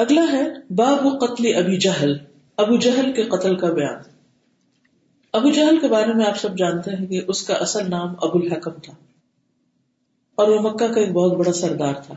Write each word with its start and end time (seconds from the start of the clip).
اگلا 0.00 0.22
ہے، 0.32 0.72
باب 0.72 0.98
قتل 1.20 1.56
ابی 1.56 1.78
جہل، 1.78 2.16
ابو 2.56 2.76
جہل 2.76 3.12
کے 3.12 3.22
قتل 3.22 3.56
کا 3.56 3.72
بیان۔ 3.72 4.02
ابو 5.32 5.50
جہل 5.50 5.80
کے 5.80 5.88
بارے 5.88 6.12
میں 6.12 6.26
آپ 6.26 6.38
سب 6.38 6.58
جانتے 6.58 6.90
ہیں 6.90 7.06
کہ 7.06 7.22
اس 7.28 7.42
کا 7.42 7.54
اصل 7.54 7.90
نام 7.90 8.08
ابو 8.08 8.38
الحکم 8.38 8.70
تھا۔ 8.70 8.92
اور 10.34 10.48
وہ 10.48 10.70
مکہ 10.70 10.86
کا 10.88 11.00
ایک 11.00 11.12
بہت 11.12 11.32
بڑا 11.32 11.52
سردار 11.52 11.94
تھا۔ 11.94 12.14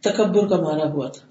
تکبر 0.00 0.48
کا 0.48 0.56
مارا 0.56 0.90
ہوا 0.90 1.08
تھا۔ 1.08 1.28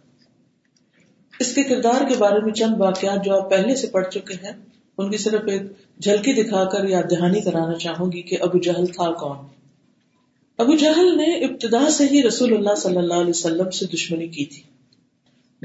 اس 1.40 1.56
کے 1.56 1.64
کردار 1.64 2.10
کے 2.10 2.16
بارے 2.18 2.40
میں 2.40 2.54
چند 2.54 2.82
واقعات 2.82 3.26
جو 3.26 3.42
آپ 3.42 3.50
پہلے 3.50 3.76
سے 3.76 3.88
پڑھ 3.88 4.08
چکے 4.08 4.34
ہیں، 4.34 4.52
ان 4.98 5.12
کی 5.12 5.18
صرف 5.18 5.42
ایک 5.48 5.62
جھلکی 6.00 6.34
دکھا 6.34 6.64
کر 6.66 6.84
یا 6.84 7.02
دہانی 7.02 7.42
کرانا 7.42 7.74
چاہوں 7.74 8.12
گی 8.12 8.22
کہ 8.22 8.38
ابو 8.42 8.58
جہل 8.58 8.86
تھا 8.86 9.12
کون۔ 9.12 9.61
ابو 10.62 10.76
جہل 10.76 11.18
نے 11.18 11.34
ابتدا 11.46 11.90
سے 11.90 12.04
ہی 12.12 12.24
رسول 12.24 12.54
اللہ 12.54 12.76
صلی 12.76 12.98
اللہ 12.98 13.14
علیہ 13.14 13.30
وسلم 13.30 13.70
سے 13.70 13.86
دشمنی 13.86 14.28
کی 14.28 14.46
تھی۔ 14.46 14.62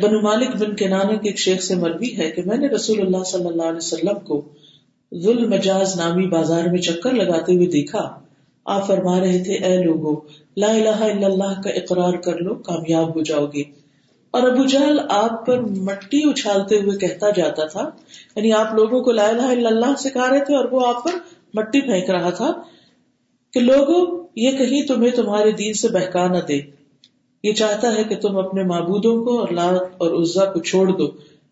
بنو 0.02 0.20
مالک 0.20 0.56
بن 0.56 0.76
کے 0.76 0.88
نانے 0.88 1.16
کے 1.16 1.28
ایک 1.28 1.38
شیخ 1.38 1.62
سے 1.62 1.74
مروی 1.74 2.16
ہے 2.18 2.30
کہ 2.30 2.42
میں 2.46 2.56
نے 2.56 2.68
رسول 2.68 3.00
اللہ 3.00 3.24
صلی 3.26 3.46
اللہ 3.46 3.62
علیہ 3.62 3.76
وسلم 3.76 4.18
کو 4.18 4.42
ذل 5.14 5.48
مجاز 5.48 5.96
نامی 5.96 6.26
بازار 6.26 6.62
میں 6.64 6.78
چکر 6.78 7.12
لگاتے 7.12 7.54
ہوئے 7.54 7.66
دیکھا۔ 7.66 8.20
آپ 8.64 8.86
فرما 8.86 9.20
رہے 9.20 9.44
تھے، 9.44 9.54
اے 9.54 9.82
لوگو، 9.82 10.20
لا 10.56 10.66
الہ 10.66 10.98
الا 11.00 11.26
اللہ 11.26 11.60
کا 11.64 11.70
اقرار 11.70 12.12
کر 12.12 12.38
لو، 12.38 12.54
کامیاب 12.54 13.16
ہو 13.16 13.22
جاؤ 13.22 13.46
گے۔ 13.46 13.62
اور 14.30 14.42
ابو 14.42 14.64
جہل 14.64 15.00
آپ 15.08 15.46
پر 15.46 15.60
مٹی 15.60 16.30
اچھالتے 16.30 16.80
ہوئے 16.80 16.98
کہتا 16.98 17.30
جاتا 17.30 17.66
تھا 17.66 17.90
یعنی 18.36 18.52
آپ 18.52 18.74
لوگوں 18.74 19.00
کو 19.00 19.12
لا 19.12 19.26
الہ 19.26 19.42
الا 19.42 19.68
اللہ 19.68 19.94
سکھا 19.98 20.30
رہے 20.30 20.44
تھے 20.44 20.56
اور 20.56 20.64
وہ 20.64 20.86
آپ 20.86 21.04
پر 21.04 21.10
مٹی 21.54 21.80
پھینک 21.80 22.10
رہا 22.10 22.30
تھا 22.30 22.52
کہ 23.52 23.60
لوگوں 23.60 24.25
یہ 24.36 24.50
کہیں 24.50 24.82
تمہیں 24.82 25.10
تمہارے 25.10 25.50
دین 25.50 25.74
سے 25.74 25.88
بہکا 25.88 26.28
نہ 26.28 26.38
دے۔ 26.48 26.60
یہ 27.42 27.52
چاہتا 27.52 27.94
ہے 27.96 28.04
کہ 28.04 28.16
تم 28.16 28.36
اپنے 28.36 28.62
معبودوں 28.62 29.24
کو 29.24 29.40
اور 29.40 29.48
لات 29.48 29.82
اور 29.98 30.22
عزا 30.22 30.52
کو 30.52 30.60
چھوڑ 30.60 30.86
دو، 30.88 31.06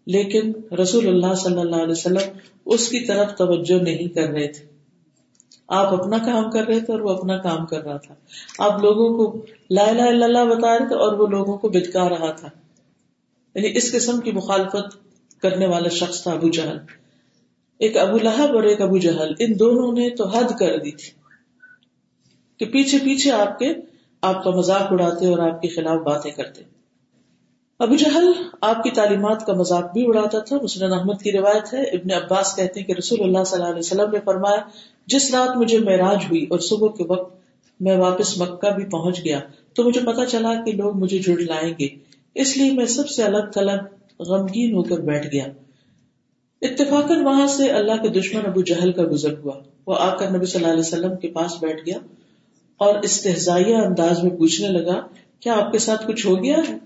لیکن 0.07 0.53
رسول 0.75 1.09
اللہ 1.09 1.35
صلی 1.35 1.61
اللہ 1.61 1.77
علیہ 1.77 1.91
وسلم 1.91 2.39
اس 2.67 2.89
کی 2.89 3.01
طرف 3.01 3.35
توجہ 3.35 3.83
نہیں 3.83 4.15
کر 4.15 4.29
رہے 4.29 4.49
تھے۔ 4.49 4.65
آپ 5.69 6.01
اپنا 6.01 6.19
کام 6.19 6.51
کر 6.51 6.67
رہے 6.67 6.81
تھے 6.81 6.93
اور 6.93 7.01
وہ 7.01 7.11
اپنا 7.11 7.37
کام 7.37 7.67
کر 7.67 7.85
رہا 7.85 7.97
تھا۔ 7.97 8.15
آپ 8.59 8.83
لوگوں 8.83 9.09
کو 9.09 9.47
لا 9.71 9.85
الہ 9.85 10.03
الا 10.03 10.27
اللہ 10.27 10.55
بتا 10.55 10.79
رہے 10.79 10.89
تھے 10.89 10.95
اور 10.95 11.13
وہ 11.13 11.27
لوگوں 11.27 11.59
کو 11.59 11.69
بتکا 11.69 12.09
رہا 12.09 12.31
تھا۔ 12.31 12.49
یعنی 13.55 13.77
اس 13.77 13.93
قسم 13.93 14.21
کی 14.21 14.33
مخالفت 14.33 14.97
کرنے 15.43 15.67
والا 15.67 15.89
شخص 15.89 16.23
تھا 16.23 16.33
ابو 16.33 16.49
جہل۔ 16.49 16.79
ایک 17.79 17.97
ابو 17.97 18.19
لہب 18.19 18.55
اور 18.55 18.63
ایک 18.63 18.81
ابو 18.81 18.97
جہل، 18.97 19.33
ان 19.39 19.59
دونوں 19.59 19.93
نے 19.93 20.11
تو 20.11 20.29
حد 20.29 20.59
کر 20.59 20.79
دی 20.79 20.91
تھی۔ 20.91 21.24
کہ 22.59 22.67
پیچھے 22.67 22.99
پیچھے 22.99 23.31
آپ 23.31 23.59
کے 23.59 23.75
آپ 24.23 24.45
کا 24.45 24.51
مذاق 24.51 24.93
اڑاتے 24.93 25.27
اور 25.27 25.39
آپ 25.39 25.63
کے 25.63 25.69
خلاف 25.69 26.01
باتیں 26.01 26.31
کرتے۔ 26.31 26.63
ابو 27.79 27.95
جہل 27.95 28.33
آپ 28.61 28.83
کی 28.83 28.91
تعلیمات 28.91 29.47
کا 29.47 29.53
مذاق 29.53 29.93
بھی 29.93 30.05
اڑاتا 30.07 30.39
تھا۔ 30.39 30.59
مسلم 30.63 30.93
احمد 30.93 31.23
کی 31.23 31.33
روایت 31.33 31.75
ہے۔ 31.75 31.83
ابن 31.83 32.13
عباس 32.13 32.57
کہتے 32.57 32.81
ہیں 32.81 32.87
کہ 32.87 32.93
رسول 32.93 33.21
اللہ 33.21 33.45
صلی 33.45 33.57
اللہ 33.57 33.69
علیہ 33.69 33.79
وسلم 33.79 34.11
نے 34.13 34.19
فرمایا، 34.25 34.57
جس 35.07 35.35
رات 35.35 35.57
مجھے 35.57 35.79
معراج 35.79 36.19
ہوئی 36.31 36.47
اور 36.51 36.59
صبح 36.59 36.89
کے 36.89 37.05
وقت 37.09 37.37
میں 37.81 37.97
واپس 37.97 38.39
مکہ 38.39 38.71
بھی 38.71 38.85
پہنچ 38.85 39.25
گیا، 39.25 39.41
تو 39.73 39.83
مجھے 39.83 40.01
پتا 40.01 40.27
چلا 40.27 40.55
کہ 40.65 40.73
لوگ 40.73 40.97
مجھے 40.97 41.19
جڑ 41.19 41.39
لائیں 41.39 41.75
گے۔ 41.81 41.89
اس 42.35 42.57
لیے 42.57 42.71
میں 42.71 42.87
سب 42.87 43.09
سے 43.09 43.23
الگ 43.23 43.51
تھلگ 43.53 44.23
غمگین 44.23 44.75
ہو 44.75 44.83
کر 44.83 44.99
بیٹھ 44.99 45.27
گیا۔ 45.33 45.45
اتفاق 46.63 47.13
وہاں 47.23 47.47
سے 47.47 47.69
اللہ 47.69 48.03
کے 48.03 48.09
دشمن 48.09 48.47
ابو 48.47 48.61
جہل 48.63 48.93
کا 48.93 49.03
گزر 49.03 49.39
ہوا۔ 49.39 49.53
وہ 49.87 49.95
آ 49.99 50.17
کر 50.17 50.31
نبی 50.31 50.47
صلی 50.47 50.61
اللہ 50.61 50.73
علیہ 50.73 50.81
وسلم 50.81 51.17
کے 51.17 51.29
پاس 51.29 51.53
بیٹھ 51.61 51.87
گیا۔ 51.87 51.99
اور 52.77 52.95
استحزائیہ 52.95 53.77
انداز 53.77 54.23
میں 54.23 54.31
پوچھنے 54.31 54.69
لگا، 54.69 55.01
کیا 55.41 55.55
آپ 55.55 55.73
کے 55.73 55.79
ساتھ 55.79 56.07
کچھ 56.07 56.27
ہو 56.27 56.45
گیا 56.45 56.57
ہے؟ 56.69 56.77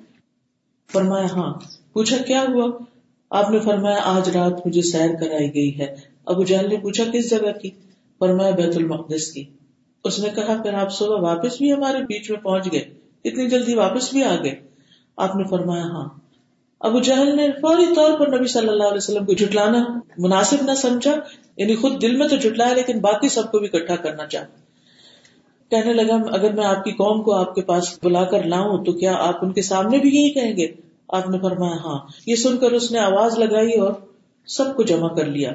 فرمایا 0.92 1.26
ہاں۔ 1.26 1.54
پوچھا، 1.92 2.16
کیا 2.16 2.44
ہوا؟ 2.48 2.78
آپ 3.30 3.50
نے 3.50 3.60
فرمایا، 3.60 3.98
آج 4.04 4.36
رات 4.36 4.66
مجھے 4.66 4.82
سیر 4.82 5.08
کرائی 5.20 5.54
گئی 5.54 5.78
ہے۔ 5.78 5.96
ابو 6.26 6.44
جہل 6.44 6.68
نے 6.68 6.76
پوچھا، 6.76 7.04
کس 7.12 7.30
جگہ 7.30 7.58
کی؟ 7.62 7.70
فرمایا، 8.18 8.50
بیت 8.50 8.76
المقدس 8.76 9.32
کی۔ 9.32 9.44
اس 10.04 10.18
نے 10.18 10.28
کہا، 10.34 10.62
پھر 10.62 10.74
آپ 10.74 10.92
صبح 10.92 11.20
واپس 11.20 11.58
بھی 11.58 11.72
ہمارے 11.72 11.98
بیچ 11.98 12.30
میں 12.30 12.38
پہنچ 12.38 12.72
گئے؟ 12.72 12.84
اتنی 13.24 13.48
جلدی 13.48 13.74
واپس 13.74 14.12
بھی 14.12 14.24
آ 14.24 14.36
گئے؟ 14.42 14.54
آپ 15.16 15.36
نے 15.36 15.44
فرمایا 15.44 15.82
ہاں۔ 15.82 16.08
ابو 16.80 16.98
جہل 16.98 17.36
نے 17.36 17.52
فوری 17.52 17.94
طور 17.96 18.18
پر 18.18 18.38
نبی 18.38 18.46
صلی 18.46 18.68
اللہ 18.68 18.84
علیہ 18.84 18.96
وسلم 18.96 19.24
کو 19.24 19.32
جٹلانا 19.32 19.84
مناسب 20.18 20.56
نہ 20.62 20.74
سمجھا 20.74 21.14
یعنی 21.56 21.74
خود 21.76 22.02
دل 22.02 22.16
میں 22.16 22.28
تو 22.28 22.36
جٹلایا 22.36 22.74
لیکن 22.74 23.00
باقی 23.00 23.28
سب 23.28 23.50
کو 23.50 23.58
بھی 23.58 23.68
اکٹھا 23.72 23.96
کرنا 23.96 24.26
چاہتا 24.26 24.67
کہنے 25.70 25.92
لگا، 25.92 26.14
اگر 26.14 26.52
میں 26.52 26.64
آپ 26.64 26.84
کی 26.84 26.90
قوم 26.90 27.22
کو 27.22 27.34
آپ 27.34 27.54
کے 27.54 27.62
پاس 27.62 27.98
بلا 28.02 28.24
کر 28.24 28.42
لاؤں 28.42 28.84
تو 28.84 28.92
کیا 28.92 29.14
آپ 29.14 29.44
ان 29.44 29.52
کے 29.52 29.62
سامنے 29.62 29.98
بھی 29.98 30.08
یہی 30.08 30.30
کہیں 30.30 30.56
گے؟ 30.56 30.66
آپ 31.08 31.28
نے 31.28 31.38
فرمایا 31.38 31.76
ہاں۔ 31.76 31.98
یہ 32.26 32.34
سن 32.34 32.56
کر 32.56 32.72
اس 32.72 32.92
نے 32.92 32.98
آواز 32.98 33.38
لگائی 33.38 33.78
اور 33.78 33.92
سب 34.46 34.76
کو 34.76 34.82
جمع 34.82 35.08
کر 35.08 35.24
لیا۔ 35.24 35.52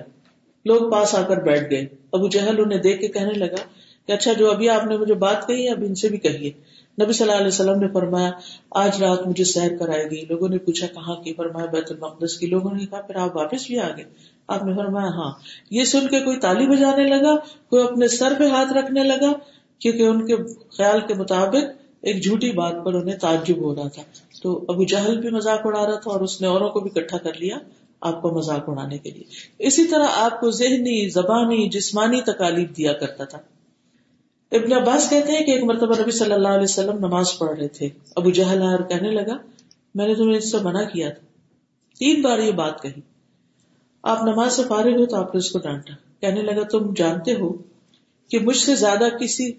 لوگ 0.66 0.91
پاس 0.91 1.16
آ 1.16 1.22
کر 1.22 1.38
بیٹھ 1.38 1.72
گئے۔ 1.72 1.85
ابو 2.12 2.28
جہل 2.28 2.59
انہیں 2.59 2.79
دیکھ 2.79 3.02
کے 3.02 3.07
کہنے 3.07 3.34
لگا 3.34 3.56
کہ 4.07 4.12
اچھا 4.12 4.34
جو 4.34 4.52
ابھی 4.52 4.69
آپ 4.69 4.85
نے 4.85 4.97
مجھے 4.97 5.13
بات 5.13 5.47
کہی 5.47 5.69
اب 5.69 5.84
ان 5.88 5.96
سے 5.96 6.09
بھی 6.09 6.18
کہیے۔ 6.18 6.52
نبی 7.03 7.13
صلی 7.13 7.25
اللہ 7.25 7.38
علیہ 7.38 7.47
وسلم 7.47 7.79
نے 7.79 7.88
فرمایا، 7.88 8.31
آج 8.72 9.03
رات 9.03 9.28
مجھے 9.28 9.44
سیر 9.44 9.78
کرائے 9.78 10.06
گی۔ 10.06 10.25
لوگوں 10.29 10.50
نے 10.50 10.57
پوچھا، 10.57 10.88
کہاں 10.88 11.16
کی؟ 11.16 11.34
فرمایا، 11.34 11.66
بیت 11.66 11.91
المقدس 11.91 12.38
کی۔ 12.38 12.47
لوگوں 12.47 12.72
نے 12.72 12.85
کہا، 12.85 13.02
پھر 13.02 13.16
آپ 13.16 13.35
واپس 13.35 13.68
بھی 13.68 13.79
آ 13.79 13.88
گئے۔ 13.97 14.06
آپ 14.47 14.63
نے 14.63 14.75
فرمایا 14.75 15.07
ہاں۔ 15.07 15.31
یہ 15.72 15.84
سن 15.84 16.07
کے 16.07 16.19
کوئی 16.19 16.38
تالی 16.38 16.68
بجانے 16.68 17.03
لگا؟ 17.03 17.35
کوئی 17.69 17.84
اپنے 17.84 18.07
سر 18.07 18.34
پہ 18.40 18.47
ہاتھ 18.47 18.73
رکھنے 18.73 19.03
لگا؟ 19.03 19.31
کیونکہ 19.83 20.03
ان 20.03 20.27
کے 20.27 20.35
خیال 20.77 20.99
کے 21.07 21.13
مطابق 21.13 21.83
ایک 22.01 22.23
جھوٹی 22.23 22.51
بات 22.51 22.73
پر 22.85 22.94
انہیں 22.94 23.17
تعجب 23.17 23.57
ہو 23.57 23.75
رہا 23.75 23.88
تھا۔ 23.88 24.01
تو 24.44 24.66
ابو 24.67 24.83
جہل 24.83 25.19
بھی 25.19 25.29
مذاق 25.29 25.59
اڑا 25.63 25.85
رہا 25.85 25.95
تھا 25.95 26.11
اور 26.11 26.21
اس 26.21 26.41
نے 26.41 26.47
اوروں 26.47 26.69
کو 26.69 26.79
بھی 26.79 26.91
اکٹھا 26.95 27.17
کر 27.17 27.33
لیا 27.33 27.57
آپ 28.01 28.22
کو 28.22 28.31
مذاق 28.31 28.69
اڑانے 28.69 28.97
کے 28.97 29.11
لیے۔ 29.11 29.23
اسی 29.59 29.88
طرح 29.88 30.05
آپ 30.09 30.39
کو 30.39 30.51
ذہنی، 30.51 31.09
زبانی، 31.09 31.69
جسمانی 31.69 32.22
تکالیف 32.22 32.77
دیا 32.77 32.93
کرتا 32.93 33.23
تھا۔ 33.23 33.38
ابن 34.51 34.73
عباس 34.73 35.09
کہتے 35.09 35.31
ہیں 35.31 35.45
کہ 35.45 35.51
ایک 35.51 35.63
مرتبہ 35.63 36.01
نبی 36.01 36.11
صلی 36.11 36.31
اللہ 36.31 36.47
علیہ 36.47 36.63
وسلم 36.63 36.97
نماز 36.97 37.38
پڑھ 37.38 37.59
رہے 37.59 37.67
تھے۔ 37.67 37.89
ابو 38.16 38.29
جہل 38.29 38.61
اور 38.61 38.79
کہنے 38.79 39.11
لگا، 39.11 39.38
میں 39.95 40.07
نے 40.07 40.16
تمہیں 40.16 40.38
اس 40.38 40.51
سے 40.51 40.57
منع 40.63 40.83
کیا 40.83 41.09
تھا۔ 41.09 41.27
تین 41.99 42.22
بار 42.22 42.39
یہ 42.39 42.51
بات 42.51 42.81
کہی۔ 42.81 43.01
آپ 44.03 44.23
نماز 44.23 44.53
سے 44.53 44.63
فارغ 44.67 44.99
ہو 44.99 45.05
تو 45.05 45.16
آپ 45.16 45.35
نے 45.35 45.38
اس 45.38 45.51
کو 45.51 45.59
ڈانٹا۔ 45.59 45.93
کہنے 46.22 46.41
لگا، 46.41 46.63
تم 46.63 46.93
جانتے 46.93 47.33
ہو 47.33 47.53
کہ 48.29 48.39
مجھ 48.39 48.57
سے 48.57 48.75
زیادہ 48.75 49.05
کسی 49.22 49.51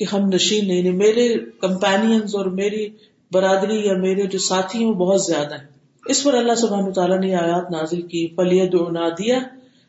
کہ 0.00 0.14
ہم 0.14 0.28
نشین 0.32 0.68
نہیں 0.68 0.76
یعنی 0.76 0.90
میرے 0.90 1.34
کمپینئنز 1.60 2.36
اور 2.36 2.46
میری 2.46 2.88
برادری 3.32 3.86
یا 3.86 3.92
میرے 3.92 4.22
جو 4.22 4.38
ساتھی 4.38 4.78
ہیں 4.78 4.86
وہ 4.86 4.94
بہت 4.94 5.22
زیادہ 5.22 5.54
ہیں۔ 5.54 5.68
اس 6.06 6.24
پر 6.24 6.34
اللہ 6.34 6.54
سبحانہ 6.54 6.90
تعالیٰ 6.90 7.18
نے 7.18 7.34
آیات 7.34 7.70
نازل 7.70 8.02
کی 8.02 8.28
فلیت 8.36 8.72
دیا 9.18 9.38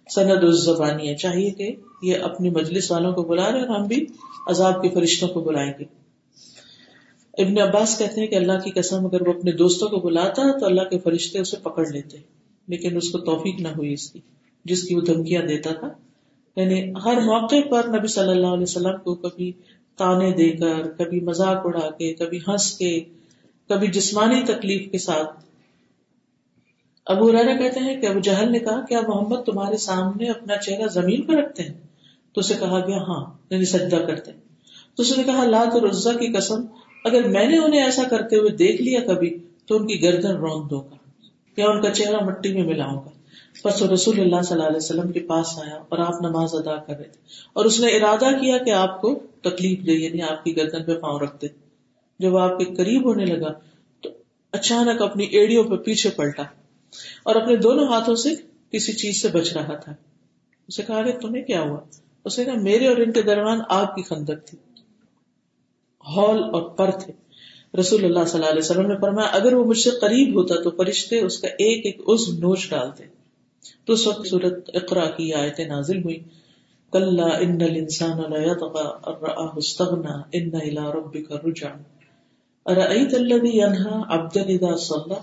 سند 0.10 0.44
الزبانی 0.44 1.16
چاہیے 1.16 1.50
کہ 1.50 1.76
یہ 2.02 2.16
اپنی 2.22 2.50
مجلس 2.50 2.92
والوں 2.92 3.14
کو 3.14 3.24
بلا 3.24 3.52
رہے 3.52 3.60
اور 3.60 3.68
ہم 3.68 3.88
بھی 3.88 4.06
عذاب 4.48 4.82
کے 4.82 4.90
فرشتوں 4.90 5.28
کو 5.28 5.42
بلائیں 5.42 5.74
گے۔ 5.80 5.84
ابن 7.44 7.60
عباس 7.60 8.00
کہتے 8.00 8.22
ہیں 8.22 8.28
کہ 8.28 8.36
اللہ 8.36 8.60
کی 8.64 8.72
قسم، 8.72 9.06
اگر 9.06 9.28
وہ 9.28 9.34
اپنے 9.34 9.52
دوستوں 9.52 9.90
کو 9.90 10.00
بلاتا 10.00 10.60
تو 10.60 10.66
اللہ 10.66 10.82
کے 10.82 11.00
فرشتے 11.00 11.40
اسے 11.40 11.58
پکڑ 11.64 11.88
لیتے، 11.88 12.18
لیکن 12.68 12.98
اس 12.98 13.10
کو 13.10 13.18
توفیق 13.18 13.62
نہ 13.62 13.68
ہوئی 13.68 13.94
اس 13.94 14.12
کی، 14.12 14.20
جس 14.66 14.84
کی 14.84 14.96
وہ 14.96 15.02
دھمکیاں 15.02 15.42
دیتا 15.42 15.74
تھا۔ 15.74 15.90
یعنی 16.56 16.92
ہر 17.06 17.22
موقع 17.22 17.56
پر 17.70 17.82
نبی 17.88 18.08
صلی 18.08 18.32
اللہ 18.32 18.48
علیہ 18.48 18.64
وسلم 18.64 18.98
کو 19.04 19.16
کبھی 19.16 19.52
تانے 19.96 20.32
دے 20.32 20.52
کر، 20.52 20.88
کبھی 20.98 21.20
مذاق 21.20 21.58
اڑا 21.64 21.90
کے، 21.90 22.14
کبھی 22.14 22.38
ہنس 22.38 22.78
کے، 22.78 23.04
کبھی 23.70 23.88
جسمانی 23.88 24.42
تکلیف 24.42 24.92
کے 24.92 24.98
ساتھ۔ 24.98 25.46
ابو 27.06 27.32
ریرا 27.32 27.56
کہتے 27.58 27.80
ہیں 27.80 28.02
کہ 28.02 28.06
ابو 28.06 28.20
جہل 28.20 28.52
نے 28.52 28.60
کہا، 28.60 28.86
کیا 28.86 29.02
محمد 29.02 29.44
تمہارے 29.46 29.78
سامنے 29.78 30.30
اپنا 30.30 30.58
چہرہ 30.58 30.88
زمین 30.88 31.22
پر 31.22 31.34
رکھتے 31.34 31.64
ہیں؟ 31.64 31.74
تو 32.34 32.42
اسے 32.42 32.54
کہا 32.60 32.88
گیا 32.88 32.98
ہاں 32.98 33.26
یعنی 33.50 33.66
سجدہ 33.66 33.96
کرتے 33.96 34.32
تو 34.96 35.04
اس 35.04 35.18
نے 35.18 35.24
کہا، 35.24 35.44
لات 35.46 35.74
اور 35.74 35.90
عزا 35.90 36.14
کی 36.14 36.34
قسم، 36.34 36.66
اگر 37.06 37.28
میں 37.28 37.48
نے 37.48 37.58
انہیں 37.58 37.84
ایسا 37.84 38.04
کرتے 38.04 38.36
ہوئے 38.36 38.50
دیکھ 38.50 38.82
لیا 38.82 39.00
کبھی، 39.00 39.38
تو 39.66 39.78
ان 39.78 39.88
کی 39.88 40.04
گردن 40.04 40.36
روند 40.36 40.70
دوں 40.70 40.82
گا، 40.82 40.96
یا 41.58 41.66
ان 41.66 41.82
کا 41.82 41.90
چہرہ 41.90 42.26
مٹی 42.26 42.54
میں 42.54 42.64
ملاؤں 42.64 42.96
گا۔ 42.96 43.10
بس 43.66 43.82
رسول 43.82 44.20
اللہ 44.20 44.42
صلی 44.42 44.54
اللہ 44.54 44.68
علیہ 44.68 44.78
وسلم 44.78 45.12
کے 45.12 45.20
پاس 45.20 45.58
آیا 45.58 45.76
اور 45.90 46.00
آپ 46.00 46.22
نماز 46.22 46.50
ادا 46.54 46.76
کر 46.76 46.94
رہے 46.94 47.04
تھے۔ 47.04 47.20
اور 47.54 47.66
اس 47.66 47.80
نے 47.80 47.88
ارادہ 47.88 48.26
کیا 48.26 48.58
کہ 48.58 48.70
آپ 48.70 49.02
کو 49.02 49.20
تکلیف 49.42 49.86
دے 49.86 49.92
یعنی 49.92 50.22
آپ 50.22 50.44
کی 50.44 50.58
گردن 50.58 50.84
پہ 50.84 50.96
پاؤں 50.96 51.20
رکھتے 51.20 51.48
جب 52.20 52.38
آپ 52.38 52.60
کے 52.60 52.66
قریب 52.66 53.06
ہونے 53.06 53.26
لگا 53.26 53.52
تو 54.02 54.10
اچانک 54.52 55.02
اپنی 55.02 55.24
ایڑیوں 55.24 55.64
پہ 55.64 55.76
پیچھے 55.76 56.10
پلٹا 56.10 56.44
اور 57.24 57.36
اپنے 57.36 57.56
دونوں 57.56 57.88
ہاتھوں 57.88 58.16
سے 58.16 58.30
کسی 58.72 58.94
چیز 58.94 59.22
سے 59.22 59.28
بچ 59.28 59.54
رہا 59.54 59.76
تھا۔ 59.76 59.94
اسے 60.68 60.84
کہا 60.88 61.02
کہ 61.02 61.12
تمہیں 61.12 61.44
کیا 61.44 61.62
ہوا؟ 61.62 61.80
اسے 62.26 62.46
کہا، 62.46 62.54
میرے 62.54 62.88
اور 62.88 62.98
ان 62.98 63.12
کے 63.12 63.22
درمیان 63.22 63.60
آگ 63.70 63.86
کی 63.86 64.04
خندق 64.04 64.48
تھی۔ 64.48 64.58
ہال 66.16 66.44
اور 66.44 66.62
پر 66.62 66.92
تھے۔ 66.92 67.14
رسول 67.80 68.06
اللہ 68.06 68.26
صلی 68.26 68.40
اللہ 68.40 68.50
علیہ 68.50 68.62
وسلم 68.64 68.88
نے 68.88 68.96
فرمایا، 69.02 69.28
اگر 69.28 69.54
وہ 69.54 69.66
مجھ 69.66 69.78
سے 69.78 69.90
قریب 69.90 70.36
ہوتا 70.36 70.62
تو 70.62 70.72
فرشتے 70.72 71.20
اس 71.20 71.40
کا 71.40 71.48
ایک 71.48 71.86
ایک 71.86 72.02
اس 72.08 72.30
نوچ 72.30 72.70
ڈالتے 72.70 73.04
تو 73.86 73.94
اس 73.94 74.08
وقت 74.08 74.28
صورت 74.28 74.70
اقرا 74.74 75.06
کی 75.06 75.34
آیتیں 75.34 75.66
نازل 75.66 76.04
ہوئی۔ 76.04 76.20
کل 76.92 77.20
ان 77.20 77.58
الانسان 77.62 78.18
لا 78.18 78.52
يطغى 78.52 78.88
ان 79.06 79.14
رآه 79.22 79.52
استغنى 79.56 80.14
ان 80.34 80.50
الى 80.54 80.92
ربك 80.94 81.32
رجع 81.32 81.70
ارأيت 82.66 83.14
الذي 83.14 83.58
ينهى 83.60 84.02
عبدا 84.10 84.42
اذا 84.42 84.76
صلى 84.76 85.16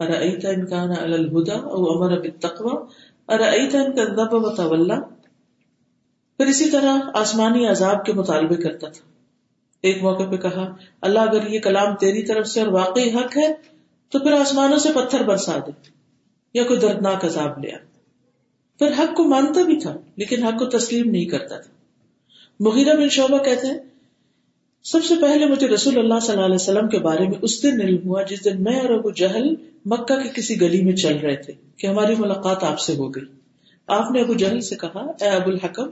ارأيت 0.00 0.44
ان 0.44 0.66
كان 0.66 0.90
على 0.90 1.14
الهدى 1.14 1.50
او 1.50 1.92
امر 1.92 2.20
بالتقوى 2.20 2.72
ارأيت 3.28 3.74
ان 3.74 3.92
كذب 3.92 4.34
وتولى 4.34 4.94
پھر 6.36 6.46
اسی 6.46 6.70
طرح 6.70 6.98
آسمانی 7.14 7.66
عذاب 7.66 8.06
کے 8.06 8.12
مطالبے 8.12 8.56
کرتا 8.56 8.88
تھا۔ 8.88 9.06
ایک 9.80 10.02
موقع 10.02 10.22
پہ 10.22 10.36
کہا، 10.36 10.74
اللہ 11.00 11.18
اگر 11.18 11.46
یہ 11.46 11.60
کلام 11.60 11.94
تیری 11.94 12.22
طرف 12.22 12.46
سے 12.46 12.60
اور 12.60 12.68
واقعی 12.68 13.10
حق 13.10 13.36
ہے، 13.36 13.54
تو 14.10 14.18
پھر 14.18 14.32
آسمانوں 14.32 14.78
سے 14.78 14.88
پتھر 14.94 15.22
برسا 15.22 15.58
دے۔ 15.66 16.03
یا 16.54 16.64
کوئی 16.64 16.78
دردناک 16.78 17.24
عذاب 17.24 17.64
لیا 17.64 17.76
پھر 18.78 18.92
حق 18.98 19.16
کو 19.16 19.24
مانتا 19.24 19.62
بھی 19.62 19.80
تھا، 19.80 19.96
لیکن 20.16 20.42
حق 20.42 20.58
کو 20.58 20.66
تسلیم 20.66 21.10
نہیں 21.10 21.24
کرتا 21.24 21.58
تھا۔ 21.58 21.70
مغیرہ 22.60 22.96
بن 22.96 23.08
شعبہ 23.08 23.38
کہتے 23.38 23.66
ہیں، 23.66 23.78
سب 24.84 25.04
سے 25.04 25.14
پہلے 25.20 25.46
مجھے 25.46 25.68
رسول 25.68 25.98
اللہ 25.98 26.20
صلی 26.20 26.32
اللہ 26.32 26.44
علیہ 26.44 26.54
وسلم 26.54 26.88
کے 26.88 26.98
بارے 26.98 27.28
میں 27.28 27.38
اس 27.42 27.62
دن 27.62 27.80
علم 27.80 28.08
ہوا، 28.08 28.22
جس 28.22 28.44
دن 28.44 28.62
میں 28.62 28.80
اور 28.80 28.90
ابو 28.90 29.10
جہل 29.10 29.54
مکہ 29.86 30.22
کی 30.22 30.28
کسی 30.34 30.60
گلی 30.60 30.82
میں 30.82 30.92
چل 30.92 31.16
رہے 31.16 31.36
تھے، 31.36 31.52
کہ 31.76 31.86
ہماری 31.86 32.14
ملاقات 32.18 32.64
آپ 32.64 32.80
سے 32.80 32.96
ہو 32.96 33.14
گئی۔ 33.14 33.24
آپ 33.86 34.10
نے 34.10 34.20
ابو 34.20 34.34
جہل 34.34 34.60
سے 34.60 34.76
کہا، 34.76 35.06
اے 35.20 35.28
ابو 35.28 35.50
الحکم، 35.50 35.88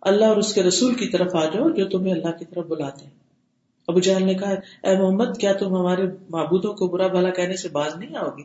اللہ 0.00 0.24
اور 0.24 0.36
اس 0.36 0.54
کے 0.54 0.62
رسول 0.62 0.94
کی 0.94 1.08
طرف 1.08 1.34
آ 1.34 1.44
جاؤ، 1.44 1.68
جو 1.70 1.88
تمہیں 1.88 2.12
اللہ 2.12 2.38
کی 2.38 2.44
طرف 2.44 2.66
بلاتے 2.66 3.04
ہیں۔ 3.04 3.12
ابو 3.88 4.00
جہل 4.00 4.26
نے 4.26 4.34
کہا، 4.34 4.50
اے 4.82 4.98
محمد، 4.98 5.38
کیا 5.38 5.52
تم 5.52 5.76
ہمارے 5.76 6.02
معبودوں 6.30 6.72
کو 6.74 6.86
برا 6.86 7.06
بھلا 7.06 7.30
کہنے 7.30 7.56
سے 7.56 7.68
باز 7.68 7.96
نہیں 7.96 8.16
آؤ 8.16 8.30
گی 8.38 8.42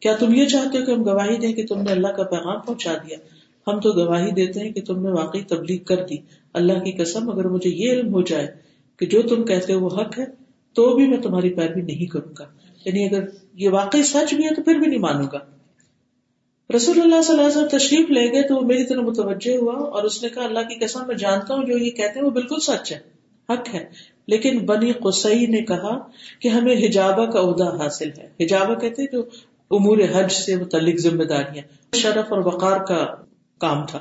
کیا 0.00 0.16
تم 0.16 0.34
یہ 0.34 0.46
چاہتے 0.46 0.78
ہو 0.78 0.84
کہ 0.84 0.90
ہم 0.90 1.04
گواہی 1.04 1.36
دیں 1.36 1.52
کہ 1.52 1.66
تم 1.66 1.82
نے 1.82 1.90
اللہ 1.90 2.08
کا 2.08 2.22
پیغام 2.22 2.60
پہنچا 2.60 2.94
دیا؟ 2.94 3.16
ہم 3.66 3.80
تو 3.80 3.92
گواہی 3.92 4.30
دیتے 4.30 4.60
ہیں 4.60 4.72
کہ 4.72 4.80
تم 4.80 5.02
نے 5.02 5.10
واقعی 5.10 5.42
تبلیغ 5.42 5.82
کر 5.82 6.04
دی۔ 6.04 6.16
اللہ 6.52 6.72
کی 6.72 6.92
قسم، 6.92 7.30
اگر 7.30 7.44
مجھے 7.44 7.70
یہ 7.70 7.92
علم 7.92 8.14
ہو 8.14 8.22
جائے 8.22 8.46
کہ 8.96 9.06
جو 9.06 9.22
تم 9.22 9.44
کہتے 9.44 9.72
ہو 9.72 9.80
وہ 9.80 10.00
حق 10.00 10.18
ہے، 10.18 10.24
تو 10.72 10.94
بھی 10.94 11.06
میں 11.06 11.18
تمہاری 11.18 11.50
پیروی 11.50 11.82
نہیں 11.82 12.06
کروں 12.06 12.32
گا۔ 12.38 12.44
یعنی 12.84 13.06
اگر 13.06 13.24
یہ 13.54 13.68
واقعی 13.68 14.02
سچ 14.02 14.34
بھی 14.34 14.44
ہے 14.44 14.54
تو 14.54 14.62
پھر 14.62 14.74
بھی 14.74 14.86
نہیں 14.86 15.00
مانوں 15.00 15.28
گا۔ 15.32 15.38
رسول 16.76 17.00
اللہ 17.00 17.22
صلی 17.22 17.36
اللہ 17.36 17.48
علیہ 17.48 17.62
وسلم 17.62 17.78
تشریف 17.78 18.10
لے 18.10 18.32
گئے 18.32 18.42
تو 18.42 18.56
وہ 18.56 18.60
میری 18.60 18.84
طرح 18.84 19.00
متوجہ 19.00 19.56
ہوا 19.56 19.74
اور 19.74 20.02
اس 20.02 20.22
نے 20.22 20.28
کہا، 20.28 20.44
اللہ 20.44 20.58
کی 20.58 20.84
قسم، 20.84 21.06
میں 21.06 21.14
جانتا 21.14 21.54
ہوں 21.54 21.64
جو 21.64 21.78
یہ 21.78 21.90
کہتے 21.90 22.18
ہیں 22.18 22.26
وہ 22.26 22.30
بالکل 22.30 22.56
سچ 22.60 22.92
ہے، 22.92 22.98
حق 23.48 23.74
ہے۔ 23.74 23.86
لیکن 24.26 24.58
بنی 24.58 24.92
قصئی 24.92 25.46
نے 25.46 25.60
کہا 25.60 25.98
کہ 26.40 26.48
ہمیں 26.48 26.76
حجابہ 26.76 27.26
کا 27.26 27.40
عہدہ 27.40 27.84
حاصل 27.84 28.10
ہے۔ 28.18 28.44
حجابہ 28.44 28.74
کہتے 28.74 29.02
ہیں 29.02 29.08
جو 29.12 29.22
امور 29.70 29.98
حج 30.12 30.32
سے 30.32 30.56
متعلق 30.56 30.96
ذمہ 30.96 31.24
داریاں۔ 31.24 31.94
شرف 31.94 32.32
اور 32.32 32.38
وقار 32.38 32.80
کا 32.84 33.06
کام 33.58 33.86
تھا۔ 33.86 33.98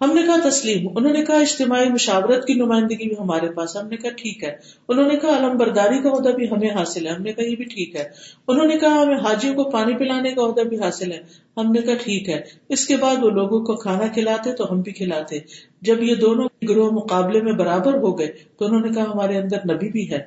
ہم 0.00 0.12
نے 0.14 0.22
کہا 0.22 0.48
تسلیم 0.48 0.88
انہوں 0.96 1.12
نے 1.12 1.24
کہا 1.24 1.36
اجتماعی 1.36 1.88
مشاورت 1.88 2.46
کی 2.46 2.54
نمائندگی 2.54 3.08
بھی 3.08 3.14
ہمارے 3.18 3.48
پاس۔ 3.50 3.76
ہم 3.76 3.88
نے 3.88 3.96
کہا 3.96 4.10
ٹھیک 4.10 4.44
ہے۔ 4.44 4.56
انہوں 4.88 5.08
نے 5.08 5.16
کہا 5.16 5.36
علم 5.36 5.56
برداری 5.56 5.98
کا 6.02 6.10
عہدہ 6.10 6.28
بھی 6.28 6.50
ہمیں 6.50 6.70
حاصل 6.70 7.06
ہے۔ 7.06 7.12
ہم 7.12 7.22
نے 7.22 7.32
کہا 7.32 7.44
یہ 7.44 7.56
بھی 7.56 7.64
ٹھیک 7.64 7.96
ہے۔ 7.96 8.04
انہوں 8.48 8.66
نے 8.66 8.78
کہا 8.78 9.02
ہمیں 9.02 9.16
حاجیوں 9.16 9.54
کو 9.54 9.70
پانی 9.70 9.96
پلانے 9.96 10.30
کا 10.30 10.42
عہدہ 10.42 10.60
بھی 10.60 10.78
حاصل 10.80 11.12
ہے۔ 11.12 11.20
ہم 11.56 11.72
نے 11.72 11.80
کہا 11.80 11.94
ٹھیک 11.94 12.28
ہے۔ 12.28 12.40
اس 12.68 12.86
کے 12.86 12.96
بعد 12.96 13.16
وہ 13.22 13.30
لوگوں 13.30 13.60
کو 13.60 13.76
کھانا 13.76 14.06
کھلاتے 14.06 14.52
تو 14.52 14.72
ہم 14.72 14.80
بھی 14.80 14.92
کھلاتے۔ 14.92 15.38
جب 15.82 16.02
یہ 16.02 16.14
دونوں 16.14 16.48
گروہ 16.68 16.90
مقابلے 16.90 17.40
میں 17.42 17.52
برابر 17.52 17.94
ہو 17.94 18.18
گئے 18.18 18.32
تو 18.58 18.64
انہوں 18.64 18.80
نے 18.80 18.88
کہا 18.88 19.02
ہمارے 19.02 19.38
اندر 19.38 19.74
نبی 19.74 19.88
بھی 19.88 20.10
ہے۔ 20.10 20.18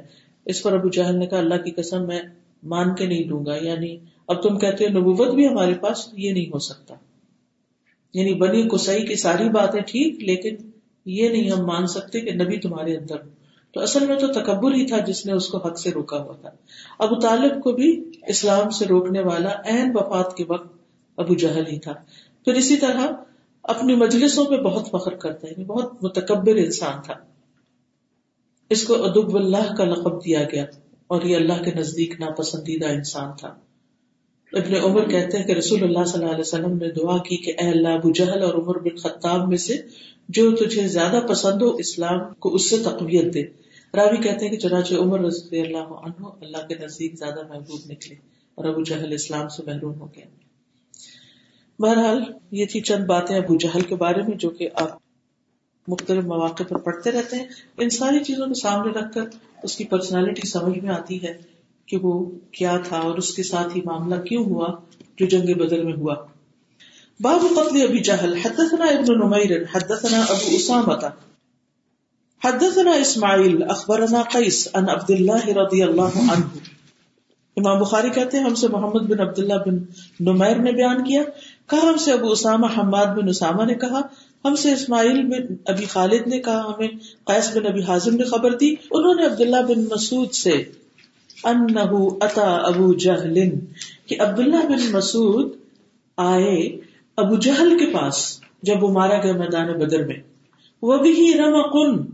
اس 0.45 0.63
پر 0.63 0.73
ابو 0.73 0.89
جہل 0.89 1.15
نے 1.15 1.25
کہا 1.27 1.37
اللہ 1.37 1.55
کی 1.55 1.71
قسم 1.71 2.07
میں 2.07 2.21
مان 2.63 2.95
کے 2.95 3.05
نہیں 3.05 3.23
دوں 3.23 3.45
گا۔ 3.45 3.55
یعنی 3.55 3.97
اب 4.31 4.43
تم 4.43 4.57
کہتے 4.57 4.85
ہو 4.85 4.99
نبوت 4.99 5.27
بھی 5.27 5.47
ہمارے 5.47 5.73
پاس 5.73 6.09
یہ 6.13 6.31
نہیں 6.31 6.45
ہو 6.45 6.59
سکتا۔ 6.59 6.95
یعنی 8.13 8.33
بنی 8.33 8.69
کسائی 8.69 9.05
کی 9.05 9.15
ساری 9.15 9.49
باتیں 9.49 9.81
ٹھیک، 9.81 10.23
لیکن 10.23 10.55
یہ 11.05 11.29
نہیں 11.29 11.51
ہم 11.51 11.65
مان 11.65 11.87
سکتے 11.87 12.21
کہ 12.21 12.31
نبی 12.31 12.57
تمہارے 12.57 12.97
اندر 12.97 13.15
تو 13.71 13.81
اصل 13.81 14.07
میں 14.07 14.15
تو 14.15 14.27
تکبر 14.27 14.73
ہی 14.73 14.85
تھا 14.85 14.97
جس 14.99 15.25
نے 15.25 15.31
اس 15.31 15.47
کو 15.47 15.57
حق 15.57 15.79
سے 15.79 15.91
روکا 15.91 16.23
ہوا 16.23 16.35
تھا۔ 16.35 16.49
ابو 16.99 17.15
طالب 17.19 17.63
کو 17.63 17.71
بھی 17.71 18.03
اسلام 18.27 18.69
سے 18.69 18.85
روکنے 18.85 19.21
والا 19.21 19.49
اہم 19.65 19.91
وفات 19.93 20.37
کے 20.37 20.43
وقت 20.47 20.77
ابو 21.17 21.35
جہل 21.35 21.67
ہی 21.67 21.79
تھا۔ 21.79 21.93
پھر 22.45 22.53
اسی 22.53 22.77
طرح 22.77 23.07
اپنی 23.63 23.95
مجلسوں 23.95 24.45
پہ 24.45 24.57
بہت 24.57 24.87
فخر 24.91 25.11
کرتا 25.11 25.47
ہے 25.47 25.63
بہت 25.63 26.03
متکبر 26.03 26.55
انسان 26.55 27.01
تھا۔ 27.05 27.13
اس 28.69 28.83
کو 28.83 29.03
ادب 29.03 29.35
اللہ 29.35 29.75
کا 29.77 29.83
لقب 29.83 30.25
دیا 30.25 30.43
گیا 30.43 30.65
اور 31.07 31.21
یہ 31.21 31.35
اللہ 31.35 31.63
کے 31.63 31.71
نزدیک 31.71 32.19
ناپسندیدہ 32.19 32.85
انسان 32.85 33.31
تھا۔ 33.39 33.55
ابن 34.53 34.75
عمر 34.75 35.09
کہتے 35.09 35.37
ہیں 35.37 35.45
کہ 35.45 35.51
رسول 35.51 35.83
اللہ 35.83 36.05
صلی 36.05 36.19
اللہ 36.19 36.31
علیہ 36.31 36.39
وسلم 36.39 36.77
نے 36.77 36.91
دعا 36.91 37.17
کی 37.17 37.37
کہ 37.37 37.53
اے 37.59 37.69
اللہ 37.69 37.87
ابو 37.87 38.11
جہل 38.11 38.43
اور 38.43 38.53
عمر 38.53 38.79
بن 38.79 38.95
خطاب 38.95 39.47
میں 39.47 39.57
سے 39.57 39.77
جو 40.29 40.55
تجھے 40.55 40.87
زیادہ 40.87 41.25
پسند 41.27 41.61
ہو 41.61 41.75
اسلام 41.75 42.33
کو 42.33 42.53
اس 42.53 42.69
سے 42.69 42.77
تقویت 42.77 43.33
دے۔ 43.33 43.43
راوی 43.93 44.17
کہتے 44.17 44.45
ہیں 44.45 44.51
کہ 44.51 44.57
چنانچہ 44.57 44.93
عمر 44.93 45.19
رضی 45.19 45.61
اللہ 45.61 45.77
عنہ 45.77 46.25
اللہ 46.41 46.67
کے 46.67 46.75
نزدیک 46.75 47.15
زیادہ 47.15 47.47
محبوب 47.49 47.91
نکلے 47.91 48.15
اور 48.55 48.65
ابو 48.65 48.83
جہل 48.83 49.13
اسلام 49.13 49.47
سے 49.47 49.63
محروم 49.65 49.99
ہو 49.99 50.05
گیا 50.05 50.25
بہرحال 51.79 52.23
یہ 52.51 52.65
تھی 52.65 52.81
چند 52.81 53.05
باتیں 53.05 53.37
ابو 53.37 53.55
جہل 53.55 53.81
کے 53.81 53.95
بارے 53.95 54.21
میں 54.21 54.37
جو 54.37 54.49
کہ 54.49 54.69
آپ 54.75 54.89
مختلف 55.87 56.23
مواقع 56.23 56.63
پر 56.69 56.77
پڑھتے 56.77 57.11
رہتے 57.11 57.35
ہیں۔ 57.35 57.45
ان 57.77 57.89
ساری 57.89 58.23
چیزوں 58.23 58.47
کو 58.47 58.53
سامنے 58.53 58.99
رکھ 58.99 59.13
کر 59.13 59.23
اس 59.63 59.77
کی 59.77 59.83
پرسنالٹی 59.83 60.47
سمجھ 60.47 60.79
میں 60.79 60.93
آتی 60.93 61.23
ہے۔ 61.23 61.50
کہ 61.91 61.97
وہ 61.97 62.31
کیا 62.51 62.77
تھا 62.83 62.97
اور 62.97 63.17
اس 63.17 63.33
کے 63.33 63.43
ساتھ 63.43 63.77
ہی 63.77 63.81
معاملہ 63.85 64.21
کیوں 64.21 64.45
ہوا 64.45 64.67
جو 65.17 65.25
جنگ 65.25 65.53
بدل 65.53 65.83
میں 65.83 65.93
ہوا۔ 65.93 66.15
باب 67.19 67.41
قتل 67.41 67.81
ابی 67.81 67.99
جہل، 67.99 68.33
حدثنا 68.33 68.85
ابن 68.85 69.13
نمیر، 69.13 69.61
حدثنا 69.75 70.19
ابو 70.19 70.55
اسامہ 70.55 70.93
حدثنا 72.43 72.91
اسماعیل، 72.91 73.63
اخبرنا 73.69 74.21
قیس 74.21 74.67
ان 74.73 74.89
عبد 74.89 75.09
اللہ 75.09 75.47
رضی 75.47 75.83
اللہ 75.83 76.01
عنہ۔ 76.01 76.45
امام 77.57 77.79
بخاری 77.79 78.09
کہتے 78.09 78.37
ہیں، 78.37 78.43
ہم 78.43 78.55
سے 78.55 78.67
محمد 78.67 79.01
بن 79.01 79.19
عبداللہ 79.19 79.53
بن 79.53 79.77
نمیر 80.19 80.55
نے 80.55 80.71
بیان 80.71 81.03
کیا۔ 81.03 81.23
کہا، 81.67 81.89
ہم 81.89 81.97
سے 81.97 82.11
ابو 82.11 82.31
اسامہ، 82.31 82.65
حماد 82.77 83.05
بن 83.05 83.29
اسامہ 83.29 83.63
نے 83.63 83.73
کہا۔ 83.73 84.01
ہم 84.45 84.55
سے 84.55 84.73
اسماعیل 84.73 85.23
بن 85.23 85.55
ابی 85.65 85.85
خالد 85.85 86.27
نے 86.27 86.39
کہا۔ 86.39 86.61
ہمیں 86.67 86.87
قیس 87.25 87.57
بن 87.57 87.65
ابی 87.65 87.83
حازم 87.83 88.15
نے 88.15 88.23
خبر 88.23 88.57
دی۔ 88.57 88.75
انہوں 88.91 89.15
نے 89.15 89.25
عبداللہ 89.25 89.61
بن 89.67 89.83
مسعود 89.91 90.31
سے 90.31 90.63
انہو 91.43 92.17
اتا 92.21 92.55
ابو 92.55 92.93
جہل 92.93 93.49
کہ 94.05 94.21
عبداللہ 94.21 94.65
بن 94.69 94.91
مسعود 94.91 95.51
آئے 96.17 96.79
ابو 97.17 97.35
جہل 97.35 97.77
کے 97.79 97.85
پاس 97.85 98.41
جب 98.63 98.83
وہ 98.83 98.91
مارا 98.91 99.17
گیا 99.23 99.33
میدان 99.33 99.67
بدر 99.67 100.05
میں۔ 100.05 100.15
وہ 100.81 100.97
بھی 100.97 101.33
رمقن 101.33 102.05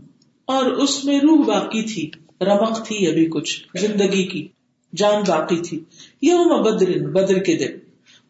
اور 0.44 0.66
اس 0.66 1.04
میں 1.04 1.20
روح 1.20 1.44
باقی 1.44 1.82
تھی۔ 1.82 2.10
رمق 2.40 2.86
تھی 2.86 3.06
ابھی 3.06 3.26
کچھ، 3.26 3.76
زندگی 3.80 4.26
کی 4.26 4.48
جان 4.96 5.22
باقی 5.28 5.56
تھی۔ 5.56 5.80
یوم 6.22 6.62
بدر 6.62 7.06
بدر 7.06 7.38
کے 7.38 7.56
دن۔ 7.56 7.78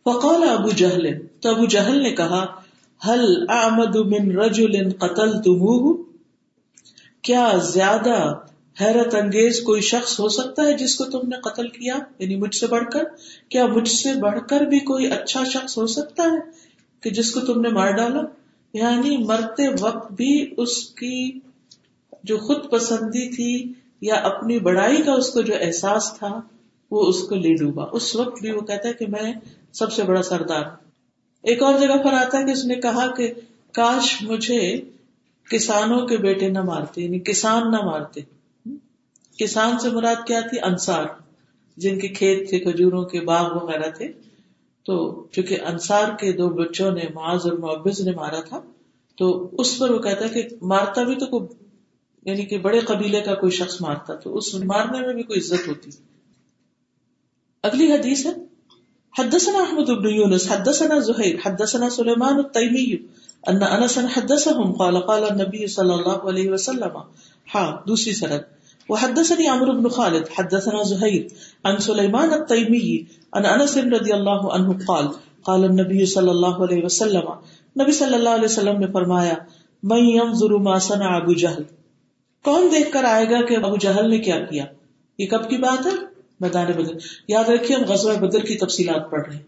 فقال 0.05 0.49
ابو 0.49 0.71
جہل، 0.77 1.09
تو 1.41 1.51
ابو 1.51 1.65
جہل 1.65 2.03
نے 2.03 2.11
کہا، 2.11 2.47
ہل 3.07 3.45
آمد 3.49 3.97
من 3.97 4.39
رجل 4.39 4.91
قتل 4.91 5.33
کیا 7.23 7.53
زیادہ 7.73 8.35
حیرت 8.81 9.15
انگیز 9.15 9.61
کوئی 9.61 9.81
شخص 9.81 10.21
ہو 10.21 10.29
سکتا 10.29 10.63
ہے 10.63 10.73
جس 10.73 10.95
کو 10.95 11.05
تم 11.05 11.29
نے 11.29 11.37
قتل 11.41 11.69
کیا؟ 11.69 11.95
یعنی 12.19 12.37
مجھ 12.37 12.55
سے 12.55 12.67
بڑھ 12.67 12.91
کر؟ 12.91 13.05
کیا 13.49 13.67
مجھ 13.67 13.89
سے 13.89 14.09
بڑھ 14.21 14.39
کر 14.49 14.61
بھی 14.61 14.79
کوئی 14.79 15.07
اچھا 15.07 15.45
شخص 15.45 15.79
ہو 15.79 15.87
سکتا 15.87 16.23
ہے 16.23 16.51
کہ 17.01 17.11
جس 17.11 17.31
کو 17.31 17.41
تم 17.41 17.61
نے 17.61 17.69
مار 17.69 17.91
ڈالا؟ 17.91 18.21
یعنی 18.73 19.17
مرتے 19.17 19.69
وقت 19.81 20.13
بھی 20.13 20.55
اس 20.57 20.85
کی 20.85 21.39
جو 22.25 22.39
خود 22.39 22.71
پسندی 22.71 23.37
تھی 23.37 23.73
یا 24.01 24.15
اپنی 24.15 24.59
بڑائی 24.59 25.03
کا 25.03 25.13
اس 25.13 25.31
کو 25.31 25.41
جو 25.41 25.55
احساس 25.61 26.13
تھا، 26.19 26.41
وہ 26.91 27.07
اس 27.07 27.23
کو 27.29 27.35
لے 27.35 27.55
ڈوبا۔ 27.55 27.85
اس 27.93 28.17
وقت 28.17 28.41
بھی 28.41 28.51
وہ 28.51 28.61
کہتا 28.61 28.89
ہے 28.89 28.93
کہ 28.93 29.07
میں 29.07 29.33
سب 29.73 29.93
سے 29.93 30.03
بڑا 30.03 30.23
سردار 30.23 30.63
ایک 31.43 31.63
اور 31.63 31.75
جگہ 31.81 31.97
پر 32.05 32.13
آتا 32.13 32.39
ہے 32.39 32.45
کہ 32.45 32.51
اس 32.51 32.65
نے 32.65 32.75
کہا 32.75 33.15
کہ 33.17 33.33
کاش 33.73 34.23
مجھے 34.23 34.81
کسانوں 35.51 36.07
کے 36.07 36.17
بیٹے 36.17 36.49
نہ 36.49 36.63
مارتے 36.63 37.03
یعنی 37.03 37.19
کسان 37.19 37.71
نہ 37.71 37.81
مارتے۔ 37.81 38.38
کسان 39.39 39.79
سے 39.79 39.91
مراد 39.91 40.27
کیا 40.27 40.41
تھی؟ 40.41 40.61
انصار۔ 40.61 41.05
جن 41.77 41.99
کے 41.99 42.09
کھیت 42.09 42.51
تھے، 42.51 42.59
کھجوروں 42.59 43.05
کے 43.05 43.21
باغ 43.21 43.65
وغیرہ 43.65 43.91
تھے۔ 43.91 44.13
تو 44.87 45.27
چونکہ 45.33 45.59
انصار 45.67 46.09
کے 46.19 46.33
دو 46.33 46.49
بچوں 46.49 46.91
نے 46.91 47.03
معاذ 47.15 47.41
اور 47.45 47.53
معبز 47.53 48.01
نے 48.01 48.11
مارا 48.11 48.41
تھا، 48.41 48.61
تو 49.17 49.51
اس 49.53 49.79
پر 49.79 49.91
وہ 49.91 49.99
کہتا 49.99 50.25
ہے 50.25 50.29
کہ 50.29 50.49
مارتا 50.63 51.03
بھی 51.03 51.17
تو 51.17 51.27
کوئی 51.27 51.47
یعنی 52.23 52.45
کہ 52.45 52.59
بڑے 52.59 52.81
قبیلے 52.81 53.21
کا 53.21 53.35
کوئی 53.35 53.53
شخص 53.53 53.81
مارتا، 53.81 54.15
تو 54.15 54.37
اس 54.37 54.55
مارنے 54.55 55.07
میں 55.07 55.15
بھی 55.15 55.23
کوئی 55.23 55.41
عزت 55.41 55.69
ہوتی۔ 55.69 55.91
اگلی 57.63 57.93
حدیث 57.93 58.27
ہے، 58.27 58.31
حدثنا 59.19 59.59
احمد 59.59 59.91
بن 59.91 60.11
يونس 60.11 60.53
حدثنا 60.53 60.99
زهير 60.99 61.37
حدثنا 61.47 61.91
سليمان 61.91 62.37
التيمي 62.37 63.07
ان 63.47 63.63
انس 63.63 63.99
حدثهم 63.99 64.73
قال 64.73 64.99
قال 64.99 65.25
النبي 65.25 65.67
صلى 65.67 65.93
الله 65.93 66.29
عليه 66.29 66.53
وسلم۔ 66.53 66.99
ہاں 67.55 67.89
دوسری 67.89 68.13
سند۔ 68.13 68.58
وحدثني 68.89 69.47
عمرو 69.47 69.73
بن 69.73 69.89
خالد، 69.89 70.23
حدثنا 70.39 70.83
زهير 70.83 71.23
عن 71.65 71.79
سليمان 71.79 72.33
التيمي 72.33 73.03
عن 73.33 73.47
انس 73.47 73.77
رضي 73.77 74.13
الله 74.13 74.55
عنه 74.55 74.73
قال 74.87 75.07
قال 75.43 75.65
النبي 75.65 76.05
صلى 76.05 76.31
الله 76.31 76.65
عليه 76.65 76.85
وسلم، 76.85 77.25
نبی 77.83 77.93
صلی 77.93 78.15
اللہ 78.15 78.29
علیہ 78.29 78.45
وسلم 78.45 78.79
نے 78.79 78.87
فرمایا، 78.87 79.35
من 79.83 79.99
ينظر 79.99 80.51
ما 80.51 80.79
صنع 80.79 81.17
ابو 81.17 81.33
جہل. 81.33 81.63
کون 82.45 82.69
دیکھ 82.73 82.93
کر 82.93 83.05
آئے 83.05 83.31
گا 83.31 83.43
کہ 83.45 83.57
ابو 83.57 83.77
جہل 83.77 84.11
نے 84.11 84.19
کیا 84.19 84.41
کیا؟ 84.41 84.65
یہ 85.19 85.27
کب 85.27 85.51
کی 85.51 85.57
بات 85.57 85.87
ہے؟ 85.87 85.91
میدان 86.41 86.67
بدر۔ 86.67 86.93
یاد 87.29 87.45
رکھیے، 87.45 87.77
ہم 87.77 87.85
غزوہ 87.85 88.15
بدر 88.15 88.39
کی 88.39 88.55
تفصیلات 88.55 89.11
پڑھ 89.11 89.29
رہے 89.29 89.37
ہیں۔ 89.37 89.43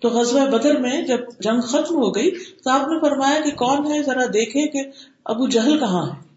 تو 0.00 0.08
غزوہ 0.08 0.46
بدر 0.46 0.78
میں 0.78 1.02
جب 1.02 1.18
جنگ 1.40 1.60
ختم 1.60 1.94
ہو 1.94 2.14
گئی، 2.14 2.30
تو 2.64 2.70
آپ 2.70 2.88
نے 2.88 3.00
فرمایا 3.00 3.40
کہ 3.44 3.50
کون 3.50 3.92
ہے؟ 3.92 4.02
ذرا 4.02 4.24
دیکھے 4.34 4.68
کہ 4.68 4.80
ابو 5.24 5.48
جہل 5.48 5.78
کہاں 5.78 6.06
ہے۔ 6.06 6.27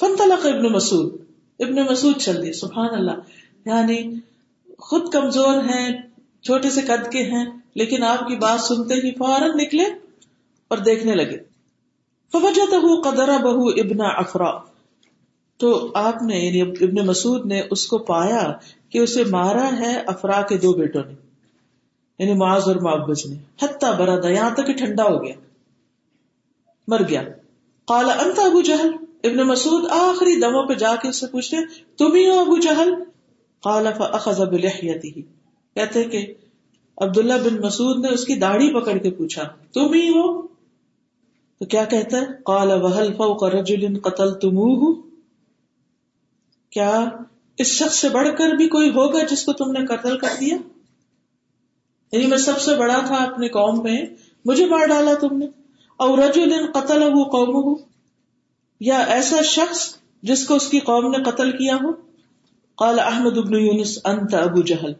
فن 0.00 0.16
طلق 0.18 0.46
ابن 0.46 0.72
مسعود. 0.72 1.14
ابن 1.58 1.76
مسعود 1.90 2.16
چل 2.16 2.42
دیے 2.42 2.52
سبحان 2.52 2.94
اللہ. 2.94 3.12
یعنی 3.66 4.14
خود 4.78 5.12
کمزور 5.12 5.54
ہیں، 5.54 6.02
چھوٹے 6.42 6.70
سے 6.70 6.80
قد 6.80 7.12
کے 7.12 7.22
ہیں، 7.22 7.44
لیکن 7.74 8.02
آپ 8.02 8.18
کی 8.18 8.36
بات 8.36 8.60
سنتے 8.60 8.94
ہی 8.94 9.14
فوراً 9.14 9.50
نکلے 9.54 9.84
اور 10.68 10.78
دیکھنے 10.78 11.14
لگے۔ 11.14 11.52
قدرا 13.02 13.36
بہو 13.36 13.68
ابن 13.68 13.96
افرا 14.00 14.50
تو 15.56 15.90
آپ 15.94 16.22
نے 16.22 16.38
یعنی 16.38 16.60
ابن 16.60 17.06
مسعود 17.06 17.46
نے 17.46 17.62
اس 17.70 17.86
کو 17.86 17.98
پایا 17.98 18.52
کہ 18.88 18.98
اسے 18.98 19.24
مارا 19.24 19.70
ہے 19.80 20.02
افرا 20.06 20.42
کے 20.42 20.56
دو 20.56 20.72
بیٹوں 20.72 21.02
نے۔ 21.04 21.14
یعنی 22.18 22.34
معاذ 22.34 22.62
اور 22.66 22.76
معبز 22.76 23.26
نے۔ 23.26 23.36
حتیٰ 23.62 23.96
بردا، 23.96 24.28
یہاں 24.28 24.50
تک 24.50 24.66
کہ 24.66 24.72
ٹھنڈا 24.72 25.04
ہو 25.04 25.24
گیا۔ 25.24 25.34
مر 26.88 27.08
گیا۔ 27.08 27.22
کالا 27.86 28.12
انت 28.12 28.38
ابو 28.38 28.60
جہل؟ 28.60 29.01
ابن 29.24 29.36
مسعود 29.36 29.84
آخری 29.90 30.40
دموں 30.40 30.66
پہ 30.66 30.74
جا 30.74 30.96
کے 31.02 31.08
اس 31.08 31.20
سے 31.20 31.26
پوچھتے 31.26 31.56
تم 31.96 32.14
ہی 32.14 32.28
ہو 32.28 32.40
ابو 32.40 32.56
جہل؟ 32.56 32.94
کالا 33.62 33.90
فاخذ 33.90 34.40
بلحیته۔ 34.40 35.20
کہتے 35.74 36.04
کہ 36.04 36.34
عبداللہ 36.96 37.32
بن 37.32 37.66
مسعود 37.66 37.98
نے 37.98 38.08
اس 38.08 38.24
کی 38.24 38.34
داڑھی 38.34 38.80
پکڑ 38.80 38.98
کے 38.98 39.10
پوچھا، 39.10 39.42
تم 39.72 39.92
ہی 39.92 40.08
ہو؟ 40.08 40.42
تو 41.58 41.64
کیا 41.64 41.84
کہتا 41.84 42.16
ہے؟ 42.16 42.26
کال 42.44 42.82
وحل 42.82 43.12
فوق 43.12 43.44
رجل 43.44 44.00
قتل 44.00 44.34
تم 44.34 44.92
کیا 46.70 47.08
اس 47.58 47.66
شخص 47.66 47.96
سے 47.96 48.08
بڑھ 48.08 48.28
کر 48.38 48.50
بھی 48.50 48.68
کوئی 48.68 48.88
ہوگا 48.88 49.24
جس 49.24 49.44
کو 49.44 49.52
تم 49.52 49.70
نے 49.70 49.86
قتل 49.86 50.18
کر 50.18 50.28
دیا؟ 50.40 50.56
یعنی 52.12 52.26
میں 52.26 52.38
سب 52.38 52.60
سے 52.60 52.74
بڑا 52.74 52.98
تھا 53.06 53.14
اپنے 53.14 53.48
قوم 53.48 53.82
میں، 53.82 54.02
مجھے 54.44 54.66
مار 54.66 54.86
ڈالا 54.86 55.14
تم 55.14 55.36
نے۔ 55.38 55.46
اور 55.96 56.18
رجل 56.18 56.72
قتل 56.74 57.02
ہو 57.02 57.24
قوم 57.24 57.91
یا 58.84 58.98
ایسا 58.98 59.42
شخص 59.42 59.96
جس 60.22 60.46
کو 60.46 60.54
اس 60.54 60.68
کی 60.68 60.78
قوم 60.78 61.10
نے 61.10 61.30
قتل 61.30 61.50
کیا 61.50 61.76
ہو؟ 61.82 61.92
قال 62.74 62.98
احمد 62.98 63.38
ابن 63.38 63.54
یونس، 63.54 63.98
انت 64.04 64.34
ابو 64.34 64.62
جہل۔ 64.62 64.92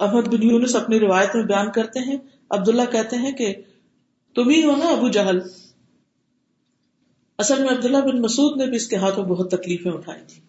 احمد 0.00 0.22
بن 0.22 0.42
یونس 0.42 0.76
اپنی 0.76 1.00
روایت 1.00 1.36
میں 1.36 1.44
بیان 1.44 1.70
کرتے 1.70 2.00
ہیں، 2.00 2.16
عبداللہ 2.50 2.82
کہتے 2.92 3.16
ہیں 3.16 3.32
کہ 3.32 3.54
تم 4.34 4.48
ہی 4.48 4.64
ہو 4.64 4.76
نا 4.76 4.84
ابو 4.84 5.08
جہل۔ 5.08 5.38
اصل 7.38 7.62
میں 7.62 7.70
عبداللہ 7.70 7.96
بن 7.96 8.20
مسعود 8.20 8.56
نے 8.56 8.66
بھی 8.66 8.76
اس 8.76 8.88
کے 8.88 8.96
ہاتھوں 8.96 9.24
بہت 9.24 9.50
تکلیفیں 9.50 9.92
اٹھائی 9.92 10.22
تھی 10.28 10.40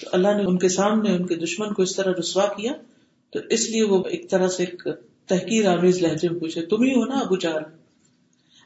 تو 0.00 0.10
اللہ 0.12 0.28
نے 0.28 0.44
ان 0.44 0.58
کے 0.58 0.68
سامنے 0.68 1.12
ان 1.12 1.26
کے 1.26 1.36
دشمن 1.36 1.74
کو 1.74 1.82
اس 1.82 1.96
طرح 1.96 2.12
رسوا 2.18 2.46
کیا، 2.46 2.72
تو 3.30 3.38
اس 3.50 3.70
لیے 3.70 3.82
وہ 3.82 4.04
ایک 4.04 4.30
طرح 4.30 4.48
سے 4.48 4.64
ایک 4.64 4.88
تحقیر 5.26 5.78
آمیز 5.78 6.02
لہجے 6.02 6.28
میں 6.28 6.40
پوچھے، 6.40 6.66
تم 6.66 6.82
ہی 6.82 6.90
ہو 6.90 7.04
نا 7.04 7.18
ابو 7.18 7.36
جہل؟ 7.36 7.79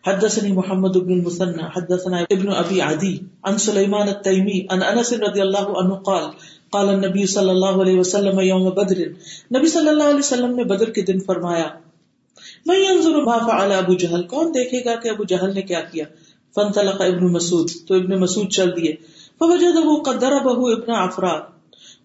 حدثني 0.04 0.50
محمد 0.52 0.96
بن 0.98 1.12
المثنى، 1.12 1.68
حدثنا 1.74 2.18
ابن 2.30 2.48
ابي 2.54 2.80
عدي 2.82 3.12
عن 3.44 3.54
سليمان 3.58 4.08
التيمي 4.08 4.58
عن 4.70 4.82
انس 4.84 5.12
رضي 5.20 5.42
الله 5.42 5.66
عنه 5.82 5.94
قال 6.08 6.26
قال 6.70 6.88
النبی 6.88 7.24
صلی 7.32 7.50
اللہ 7.50 7.80
علیہ 7.84 7.98
وسلم 7.98 8.40
یوم 8.40 8.68
بدر، 8.76 9.00
نبی 9.56 9.68
صلی 9.74 9.88
اللہ 9.88 10.10
علیہ 10.10 10.18
وسلم 10.18 10.54
نے 10.56 10.64
بدر 10.72 10.90
کے 10.96 11.02
دن 11.10 11.20
فرمایا 11.26 11.68
میں 12.66 12.76
انظر 12.88 13.16
ما 13.24 13.36
فعل 13.46 13.72
ابو 13.72 13.94
جہل، 14.02 14.22
کون 14.28 14.54
دیکھے 14.54 14.84
گا 14.84 14.94
کہ 15.02 15.08
ابو 15.08 15.24
جہل 15.32 15.54
نے 15.54 15.62
کیا 15.70 15.80
کیا؟ 15.92 16.04
فانطلق 16.56 17.00
ابن 17.02 17.32
مسعود، 17.32 17.70
تو 17.86 17.94
ابن 17.94 18.20
مسعود 18.20 18.50
چل 18.56 18.76
دیے 18.76 18.92
فوجده 19.40 19.94
قد 20.08 20.20
ضربه 20.24 20.74
ابن 20.74 20.92
افرا 20.96 21.34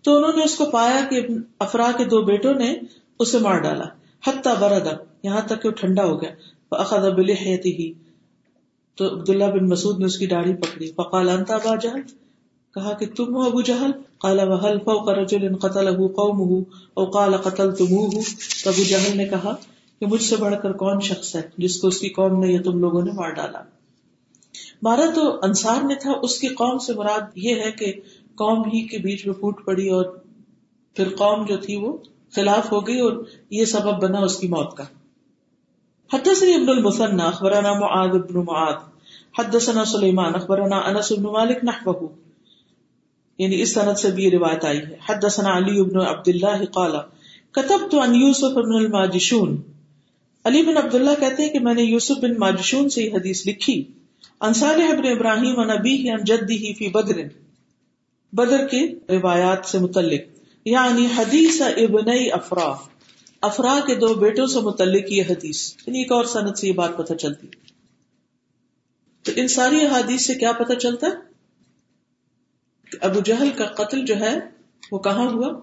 تو 0.03 0.15
انہوں 0.17 0.37
نے 0.37 0.43
اس 0.43 0.55
کو 0.57 0.65
پایا 0.71 1.01
کہ 1.09 1.21
افرا 1.65 1.89
کے 1.97 2.05
دو 2.13 2.21
بیٹوں 2.29 2.53
نے 2.61 2.69
اسے 3.19 3.39
مار 3.45 3.59
ڈالا، 3.65 3.87
حتی 4.27 4.55
بردا، 4.59 4.95
یہاں 5.23 5.41
تک 5.47 5.61
کہ 5.61 5.69
وہ 5.69 5.77
ٹھنڈا 5.81 6.05
ہو 6.05 6.15
گیا 6.21 6.31
فاخذ 6.69 7.05
بلحیته 7.05 7.91
تو 8.95 9.19
عبداللہ 9.19 9.43
بن 9.43 9.69
مسعود 9.69 9.99
نے 9.99 10.05
اس 10.05 10.17
کی 10.17 10.27
داڑھی 10.27 10.53
پکڑی۔ 10.53 10.91
فقال 10.91 11.29
انت 11.29 11.51
ابا 11.51 11.75
جہل 11.75 12.01
کہا 12.73 12.93
کہ 12.93 13.05
تم 13.05 13.35
ہو 13.35 13.41
ابو 13.41 13.61
جہل؟ 13.61 13.91
قال 14.17 14.39
وهل 14.39 14.79
فوق 14.79 15.09
رجل 15.09 15.55
قتله 15.55 16.07
قومه؟ 16.07 16.59
او 16.93 17.05
قال 17.05 17.37
قتلتموه؟ 17.37 18.21
تو 18.63 18.69
ابو 18.69 18.83
جہل 18.89 19.17
نے 19.17 19.25
کہا 19.25 19.55
کہ 19.99 20.05
مجھ 20.05 20.23
سے 20.23 20.35
بڑھ 20.35 20.55
کر 20.63 20.71
کون 20.71 20.99
شخص 20.99 21.35
ہے 21.35 21.41
جس 21.57 21.81
کو 21.81 21.87
اس 21.87 21.99
کی 21.99 22.09
قوم 22.09 22.45
نے 22.45 22.53
یا 22.53 22.61
تم 22.61 22.79
لوگوں 22.79 23.01
نے 23.01 23.11
مار 23.11 23.29
ڈالا؟ 23.29 23.59
مارا 24.81 25.05
تو 25.15 25.39
انصار 25.43 25.83
نے 25.83 25.95
تھا، 25.95 26.11
اس 26.21 26.39
کی 26.39 26.47
قوم 26.47 26.77
سے 26.77 26.93
مراد 26.93 27.21
یہ 27.35 27.55
ہے 27.55 27.71
کہ 27.71 27.93
قوم 28.35 28.61
ہی 28.61 28.87
کے 28.87 28.97
بیچ 28.97 29.27
میں 29.27 29.33
پھوٹ 29.33 29.65
پڑی 29.65 29.89
اور 29.89 30.05
پھر 30.93 31.09
قوم 31.09 31.45
جو 31.45 31.57
تھی 31.57 31.75
وہ 31.75 31.97
خلاف 32.35 32.71
ہو 32.71 32.87
گئی 32.87 32.99
اور 32.99 33.23
یہ 33.49 33.65
سبب 33.65 34.01
بنا 34.01 34.19
اس 34.19 34.37
کی 34.37 34.47
موت 34.47 34.77
کا۔ 34.77 34.83
حدثني 36.13 36.55
ابن 36.55 36.69
المثنى 36.69 37.23
اخبرنا 37.23 37.73
معاذ 37.73 38.09
بن 38.09 38.39
معاذ. 38.45 38.75
حدثنا 39.39 39.85
سليمان 39.85 40.35
اخبرنا 40.35 40.77
انس 40.77 41.11
بن 41.11 41.23
مالك 41.23 41.63
نحوه. 41.63 42.07
یعنی 43.37 43.61
اس 43.61 43.73
صنعت 43.73 43.99
سے 43.99 44.11
بھی 44.11 44.31
روایت 44.31 44.65
آئی 44.65 44.77
ہے. 44.77 44.95
حدثنا 45.09 45.57
علی 45.57 45.83
بن 45.83 46.01
عبد 46.01 46.27
اللہ 46.27 46.65
قال 46.65 46.91
كتبت 47.51 47.95
عن 47.95 48.15
يوسف 48.15 48.53
بن 48.53 48.75
الماجشون. 48.75 49.61
علی 50.45 50.61
بن 50.61 50.77
عبد 50.77 50.95
اللہ 50.95 51.09
کہتے 51.19 51.43
ہیں 51.43 51.49
کہ 51.49 51.59
میں 51.59 51.73
نے 51.73 51.83
یوسف 51.83 52.17
بن 52.21 52.39
ماجشون 52.39 52.89
سے 52.89 53.03
یہ 53.03 53.13
حدیث 53.13 53.47
لکھی. 53.47 53.85
ان 54.41 54.53
صالح 54.53 54.93
بن 54.93 55.07
ابراہیم 55.07 55.59
عن 55.59 55.69
ابیہ 55.69 56.11
عن 56.11 56.23
جدہ 56.23 56.77
فی 56.77 56.87
بدر. 56.87 57.21
بدر 58.33 58.67
کے 58.67 58.79
روایات 59.09 59.65
سے 59.65 59.79
متعلق. 59.79 60.39
یعنی 60.65 61.07
حدیث 61.17 61.61
ابن 61.61 62.09
افرا. 62.33 62.75
افرا 63.41 63.79
کے 63.87 63.95
دو 63.95 64.13
بیٹوں 64.13 64.47
سے 64.47 64.59
متعلق 64.59 65.11
یہ 65.11 65.23
حدیث 65.29 65.73
یعنی 65.87 65.99
ایک 65.99 66.11
اور 66.11 66.23
صنعت 66.23 66.59
سے 66.59 66.67
یہ 66.67 66.73
بات 66.73 66.97
پتہ 66.97 67.13
چلتی۔ 67.13 67.47
تو 69.23 69.31
ان 69.35 69.47
ساری 69.47 69.85
حدیث 69.85 70.25
سے 70.25 70.35
کیا 70.35 70.51
پتہ 70.51 70.73
چلتا؟ 70.73 71.07
ہے 71.07 71.29
ابو 73.01 73.19
جہل 73.19 73.49
کا 73.55 73.65
قتل 73.65 74.05
جو 74.05 74.15
ہے، 74.15 74.39
وہ 74.91 74.99
کہاں 74.99 75.29
ہوا؟ 75.29 75.59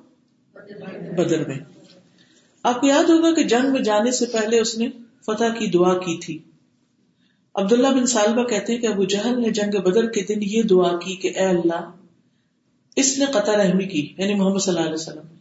بدر 1.17 1.49
میں۔ 1.49 1.59
آپ 2.63 2.81
کو 2.81 2.87
یاد 2.87 3.05
ہوگا 3.05 3.35
کہ 3.35 3.45
جنگ 3.45 3.73
میں 3.73 3.81
جانے 3.81 4.11
سے 4.11 4.27
پہلے 4.27 4.61
اس 4.61 4.79
نے 4.79 4.89
فتح 5.27 5.59
کی 5.59 5.67
دعا 5.67 5.99
کی 5.99 6.19
تھی۔ 6.19 6.39
عبداللہ 7.55 7.89
بن 7.89 8.07
سالبہ 8.07 8.45
کہتے 8.45 8.73
ہیں 8.73 8.81
کہ 8.81 8.87
ابو 8.87 9.05
جہل 9.05 9.41
نے 9.41 9.51
جنگ 9.51 9.81
بدر 9.81 10.07
کے 10.07 10.23
دن 10.23 10.39
یہ 10.43 10.63
دعا 10.63 10.99
کی 10.99 11.17
کہ 11.17 11.29
اے 11.29 11.47
اللہ، 11.47 11.91
اس 12.97 13.19
نے 13.19 13.25
قطع 13.25 13.57
رحمی 13.57 13.85
کی 13.85 14.15
یعنی 14.19 14.35
محمد 14.35 14.59
صلی 14.59 14.75
اللہ 14.75 14.85
علیہ 14.85 14.95
وسلم۔ 14.95 15.36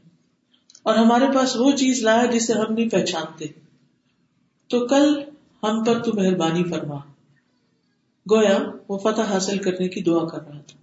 اور 0.86 0.96
ہمارے 0.96 1.25
پاس 1.36 1.56
وہ 1.56 1.72
چیز 1.72 2.04
لایا 2.04 2.25
جسے 2.25 2.54
ہم 2.54 2.74
نہیں 2.74 2.89
پہچانتے۔ 2.89 3.46
تو 4.68 4.88
کل 4.88 5.24
ہم 5.63 5.84
پر 5.84 6.04
تو 6.04 6.12
مہربانی 6.13 6.63
فرما۔ 6.63 6.96
گویا 8.32 8.58
وہ 8.89 8.98
فتح 8.98 9.22
حاصل 9.22 9.58
کرنے 9.58 9.88
کی 9.88 10.01
دعا 10.01 10.27
کر 10.27 10.42
رہا 10.42 10.62
تھا۔ 10.62 10.80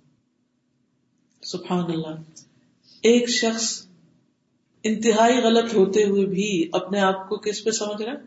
سبحان 1.43 1.85
اللہ۔ 1.85 2.23
ایک 3.03 3.29
شخص 3.29 3.87
انتہائی 4.83 5.39
غلط 5.39 5.75
ہوتے 5.75 6.05
ہوئے 6.05 6.27
بھی 6.27 6.69
اپنے 6.73 7.01
آپ 7.01 7.29
کو 7.29 7.37
کس 7.37 7.65
پہ 7.65 7.71
سمجھ 7.71 8.03
رہا 8.03 8.13
ہے؟ 8.13 8.19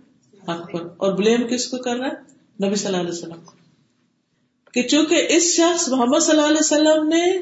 حق 0.51 0.71
پر۔ 0.71 0.81
اور 0.97 1.13
بلیم 1.13 1.47
کس 1.47 1.67
کو 1.67 1.77
کر 1.77 1.95
رہا 1.95 2.07
ہے؟ 2.07 2.33
نبی 2.65 2.75
صلی 2.75 2.87
اللہ 2.87 2.99
علیہ 2.99 3.11
وسلم 3.11 3.41
کو۔ 3.45 3.53
کہ 4.71 4.83
چونکہ 4.83 5.25
اس 5.29 5.43
شخص 5.43 5.89
محمد 5.89 6.19
صلی 6.19 6.31
اللہ 6.31 6.47
علیہ 6.47 6.59
وسلم 6.59 7.07
نے 7.07 7.41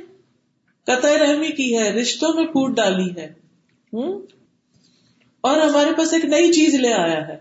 قطع 0.84 1.18
رحمی 1.18 1.52
کی 1.52 1.78
ہے، 1.78 1.92
رشتوں 1.92 2.34
میں 2.34 2.46
پھوٹ 2.46 2.76
ڈالی 2.76 3.22
ہے 3.22 3.43
اور 5.42 5.58
ہمارے 5.58 5.92
پاس 5.98 6.14
ایک 6.14 6.26
نئی 6.26 6.54
چیز 6.54 6.76
لے 6.76 6.94
آیا 6.94 7.28
ہے، 7.28 7.38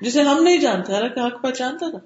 جسے 0.00 0.22
ہم 0.22 0.42
نہیں 0.42 0.58
جانتے، 0.58 0.92
حالانکہ 0.92 1.20
حق 1.20 1.42
پہچانتا 1.42 1.90
تھا۔ 1.90 1.98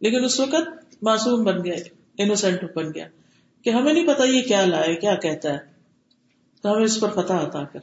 لیکن 0.00 0.24
اس 0.24 0.40
وقت 0.40 0.94
معصوم 1.02 1.44
بن 1.44 1.64
گیا 1.64 1.74
انوسینٹ 2.18 2.64
بن 2.74 2.94
گیا۔ 2.94 3.08
کہ 3.62 3.70
ہمیں 3.70 3.92
نہیں 3.92 4.06
پتا 4.06 4.24
یہ 4.24 4.42
کیا 4.42 4.64
لائے، 4.64 4.96
کیا 4.96 5.14
کہتا 5.14 5.52
ہے۔ 5.52 5.58
تو 6.62 6.72
ہمیں 6.72 6.84
اس 6.84 7.00
پر 7.00 7.10
فتح 7.10 7.32
آتا 7.32 7.64
کر، 7.64 7.78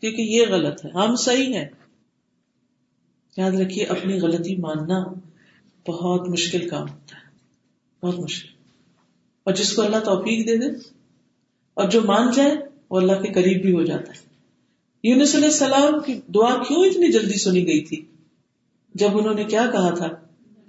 کیونکہ 0.00 0.22
یہ 0.22 0.46
غلط 0.48 0.84
ہے۔ 0.84 0.90
ہم 0.90 1.16
صحیح 1.16 1.54
ہیں۔ 1.54 1.68
یاد 3.36 3.50
رکھیے، 3.50 3.84
اپنی 3.84 4.20
غلطی 4.20 4.56
ماننا 4.56 5.04
بہت 5.88 6.28
مشکل 6.28 6.68
کام 6.68 6.90
ہوتا 6.90 7.16
ہے۔ 7.16 7.30
بہت 8.06 8.20
مشکل۔ 8.20 8.48
اور 9.44 9.54
جس 9.54 9.72
کو 9.72 9.82
اللہ 9.82 9.96
توفیق 9.96 10.46
دے 10.46 10.56
دے، 10.56 10.66
اور 11.74 11.88
جو 11.88 12.02
مان 12.02 12.30
جائے 12.34 12.50
وہ 12.94 13.00
اللہ 13.00 13.12
کے 13.12 13.32
قریب 13.32 13.62
بھی 13.62 13.72
ہو 13.72 13.82
جاتا 13.82 14.12
ہے۔ 14.12 14.18
یونس 15.04 15.34
علیہ 15.34 15.48
السلام 15.48 16.00
کی 16.00 16.20
دعا 16.34 16.62
کیوں 16.62 16.84
اتنی 16.84 17.12
جلدی 17.12 17.38
سنی 17.38 17.66
گئی 17.66 17.80
تھی؟ 17.80 18.04
جب 18.94 19.18
انہوں 19.18 19.34
نے 19.34 19.44
کیا 19.44 19.66
کہا 19.72 19.94
تھا؟ 19.94 20.08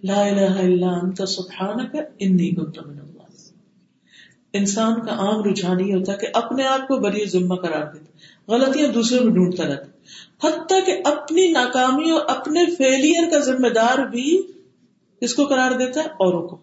لا 0.04 0.26
الہ 0.26 0.60
الا 0.60 0.88
انت 0.88 1.30
سبحانک 1.30 1.96
انی 2.20 2.52
کنت 2.52 2.80
من 2.86 3.00
انسان 4.54 5.06
کا 5.06 5.12
عام 5.12 5.44
رجحان 5.44 5.80
یہ 5.80 5.96
ہوتا 5.96 6.16
کہ 6.16 6.28
اپنے 6.34 6.64
آپ 6.64 6.88
کو 6.88 6.98
بری 6.98 7.26
ذمہ 7.26 7.56
قرار 7.56 7.94
دیتا 7.94 8.12
غلطیاں 8.56 8.88
دوسرے 8.88 9.20
میں 9.20 9.34
ڈھونڈتا 9.34 9.64
رہتا۔ 9.64 9.86
حتیٰ 10.48 10.86
کہ 10.86 11.02
اپنی 11.06 11.48
ناکامی 11.48 12.12
اور 12.12 12.22
اپنے 12.28 12.66
فیلئر 12.66 13.30
کا 13.32 13.40
ذمہ 13.40 13.68
دار 13.68 14.06
بھی 14.06 14.42
اس 15.22 15.34
کو 15.34 15.46
قرار 15.46 15.72
دیتا 15.72 16.00
ہے؟ 16.00 16.06
اوروں 16.06 16.48
کو۔ 16.48 16.58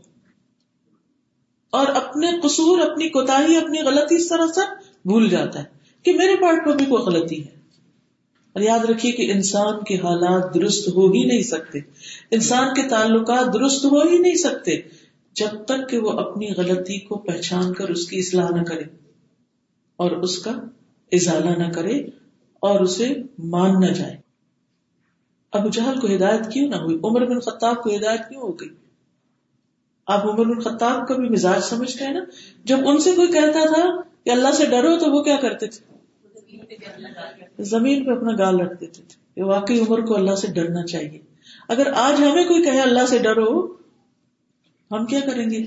اور 1.70 1.86
اپنے 1.86 2.28
قصور، 2.42 2.78
اپنی 2.78 3.08
کوتا 3.08 3.36
اپنی 3.36 3.78
غلطی 3.82 4.16
اس 4.16 4.28
طرح 4.28 4.46
سے 4.46 4.81
بھول 5.04 5.28
جاتا 5.28 5.58
ہے 5.58 5.64
کہ 6.02 6.12
میرے 6.12 6.36
پارٹ 6.36 6.66
میں 6.66 6.76
بھی 6.76 6.86
کوئی 6.86 7.02
غلطی 7.02 7.44
ہے۔ 7.44 7.62
اور 8.52 8.60
یاد 8.60 8.78
رکھیے 8.78 9.12
کہ 9.12 9.32
انسان 9.32 9.84
کے 9.84 9.94
حالات 9.94 10.54
درست 10.54 10.88
ہو 10.88 11.12
ہی 11.12 11.24
نہیں 11.24 11.42
سکتے۔ 11.42 11.78
انسان 12.30 12.68
کے 12.74 12.88
تعلقات 12.88 13.54
درست 13.54 13.84
ہو 13.84 14.00
ہی 14.00 14.18
نہیں 14.18 14.34
سکتے 14.34 14.80
جب 15.32 15.64
تک 15.64 15.90
کہ 15.90 15.98
وہ 15.98 16.10
اپنی 16.10 16.48
غلطی 16.56 16.98
کو 16.98 17.18
پہچان 17.18 17.72
کر 17.72 17.88
اس 17.88 18.06
کی 18.06 18.18
اصلاح 18.18 18.48
نہ 18.48 18.62
کرے۔ 18.62 18.82
اور 19.96 20.10
اس 20.10 20.38
کا 20.38 20.50
ازالہ 21.12 21.50
نہ 21.50 21.72
کرے 21.72 21.98
اور 22.60 22.80
اسے 22.80 23.14
مان 23.38 23.80
نہ 23.80 23.86
جائے۔ 23.86 24.16
ابو 25.52 25.68
جہل 25.68 26.00
کو 26.00 26.06
ہدایت 26.16 26.52
کیوں 26.52 26.68
نہ 26.68 26.76
ہوئی؟ 26.76 26.98
عمر 27.04 27.26
بن 27.26 27.40
خطاب 27.40 27.82
کو 27.82 27.94
ہدایت 27.94 28.20
کیوں 28.20 28.42
ہو 28.42 28.60
گئی؟ 28.60 28.68
آپ 30.06 30.24
عمر 30.24 30.44
بن 30.44 30.60
خطاب 30.60 31.08
کا 31.08 31.16
بھی 31.16 31.28
مزاج 31.28 31.60
سمجھتے 31.60 32.04
ہیں 32.04 32.12
نا؟ 32.12 32.20
جب 32.64 32.76
ان 32.86 32.98
سے 32.98 33.12
کوئی 33.12 33.32
کہتا 33.32 33.72
تھا 33.74 34.11
کہ 34.24 34.30
اللہ 34.30 34.52
سے 34.52 34.66
ڈرو 34.66 34.98
تو 34.98 35.10
وہ 35.10 35.22
کیا 35.22 35.36
کرتے 35.36 35.66
تھے؟ 35.66 35.92
زمین 37.62 38.04
پہ 38.04 38.10
اپنا 38.10 38.32
گال 38.38 38.60
رکھ 38.60 38.80
دیتے 38.80 39.02
تھے۔ 39.08 39.22
کہ 39.34 39.42
واقعی 39.42 39.80
عمر 39.80 40.00
کو 40.00 40.16
اللہ 40.16 40.34
سے 40.34 40.46
ڈرنا 40.46 40.86
چاہیے۔ 40.86 41.18
اگر 41.68 41.92
آج 41.94 42.22
ہمیں 42.22 42.44
کوئی 42.44 42.62
کہے 42.62 42.80
اللہ 42.80 43.06
سے 43.06 43.18
ڈرو، 43.18 43.72
ہم 44.90 45.06
کیا 45.06 45.20
کریں 45.20 45.50
گے؟ 45.50 45.64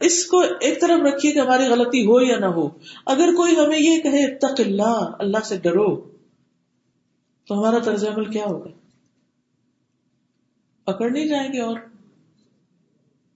اس 0.00 0.26
کو 0.26 0.40
ایک 0.40 0.80
طرف 0.80 1.14
رکھیے 1.14 1.32
کہ 1.32 1.38
ہماری 1.38 1.62
غلطی 1.62 2.06
ہو 2.06 2.20
یا 2.20 2.38
نہ 2.38 2.46
ہو۔ 2.46 2.68
اگر 3.06 3.28
کوئی 3.36 3.56
ہمیں 3.56 3.78
یہ 3.78 4.00
کہے 4.00 4.34
تق 4.34 4.60
اللہ 4.66 5.12
اللہ 5.18 5.44
سے 5.44 5.56
ڈرو، 5.56 6.10
تو 7.48 7.58
ہمارا 7.58 7.78
طرز 7.78 8.04
عمل 8.04 8.24
کیا 8.24 8.44
ہوگا؟ 8.44 8.68
پکڑ 10.84 11.10
نہیں 11.10 11.26
جائیں 11.26 11.52
گے 11.52 11.60
اور 11.60 11.78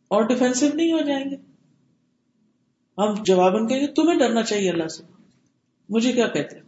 اور 0.08 0.23
ڈیفینسو 0.23 0.66
نہیں 0.75 0.92
ہو 0.92 0.99
جائیں 0.99 1.30
گے۔ 1.30 1.37
ہم 2.98 3.14
جواباً 3.22 3.68
کہیں 3.68 3.80
گے، 3.80 3.86
تمہیں 3.86 4.18
ڈرنا 4.18 4.42
چاہیے 4.42 4.70
اللہ 4.70 4.88
سے. 4.88 5.02
مجھے 5.88 6.12
کیا 6.12 6.26
کہتے 6.26 6.58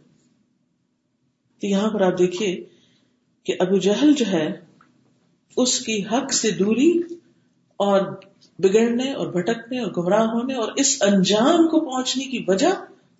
تو 1.61 1.67
یہاں 1.67 1.89
پر 1.89 2.01
آپ 2.01 2.17
دیکھیے 2.17 2.65
کہ 3.43 3.53
ابو 3.59 3.77
جہل 3.77 4.13
جو 4.13 4.25
ہے، 4.27 4.59
اس 5.57 5.79
کی 5.79 6.05
حق 6.05 6.33
سے 6.33 6.51
دوری 6.51 6.99
اور 7.77 8.01
بگڑنے 8.59 9.13
اور 9.13 9.27
بھٹکنے 9.27 9.79
اور 9.79 9.91
گمراہ 9.97 10.25
ہونے 10.25 10.53
اور 10.53 10.71
اس 10.75 11.01
انجام 11.01 11.67
کو 11.67 11.79
پہنچنے 11.79 12.23
کی 12.23 12.45
وجہ 12.47 12.67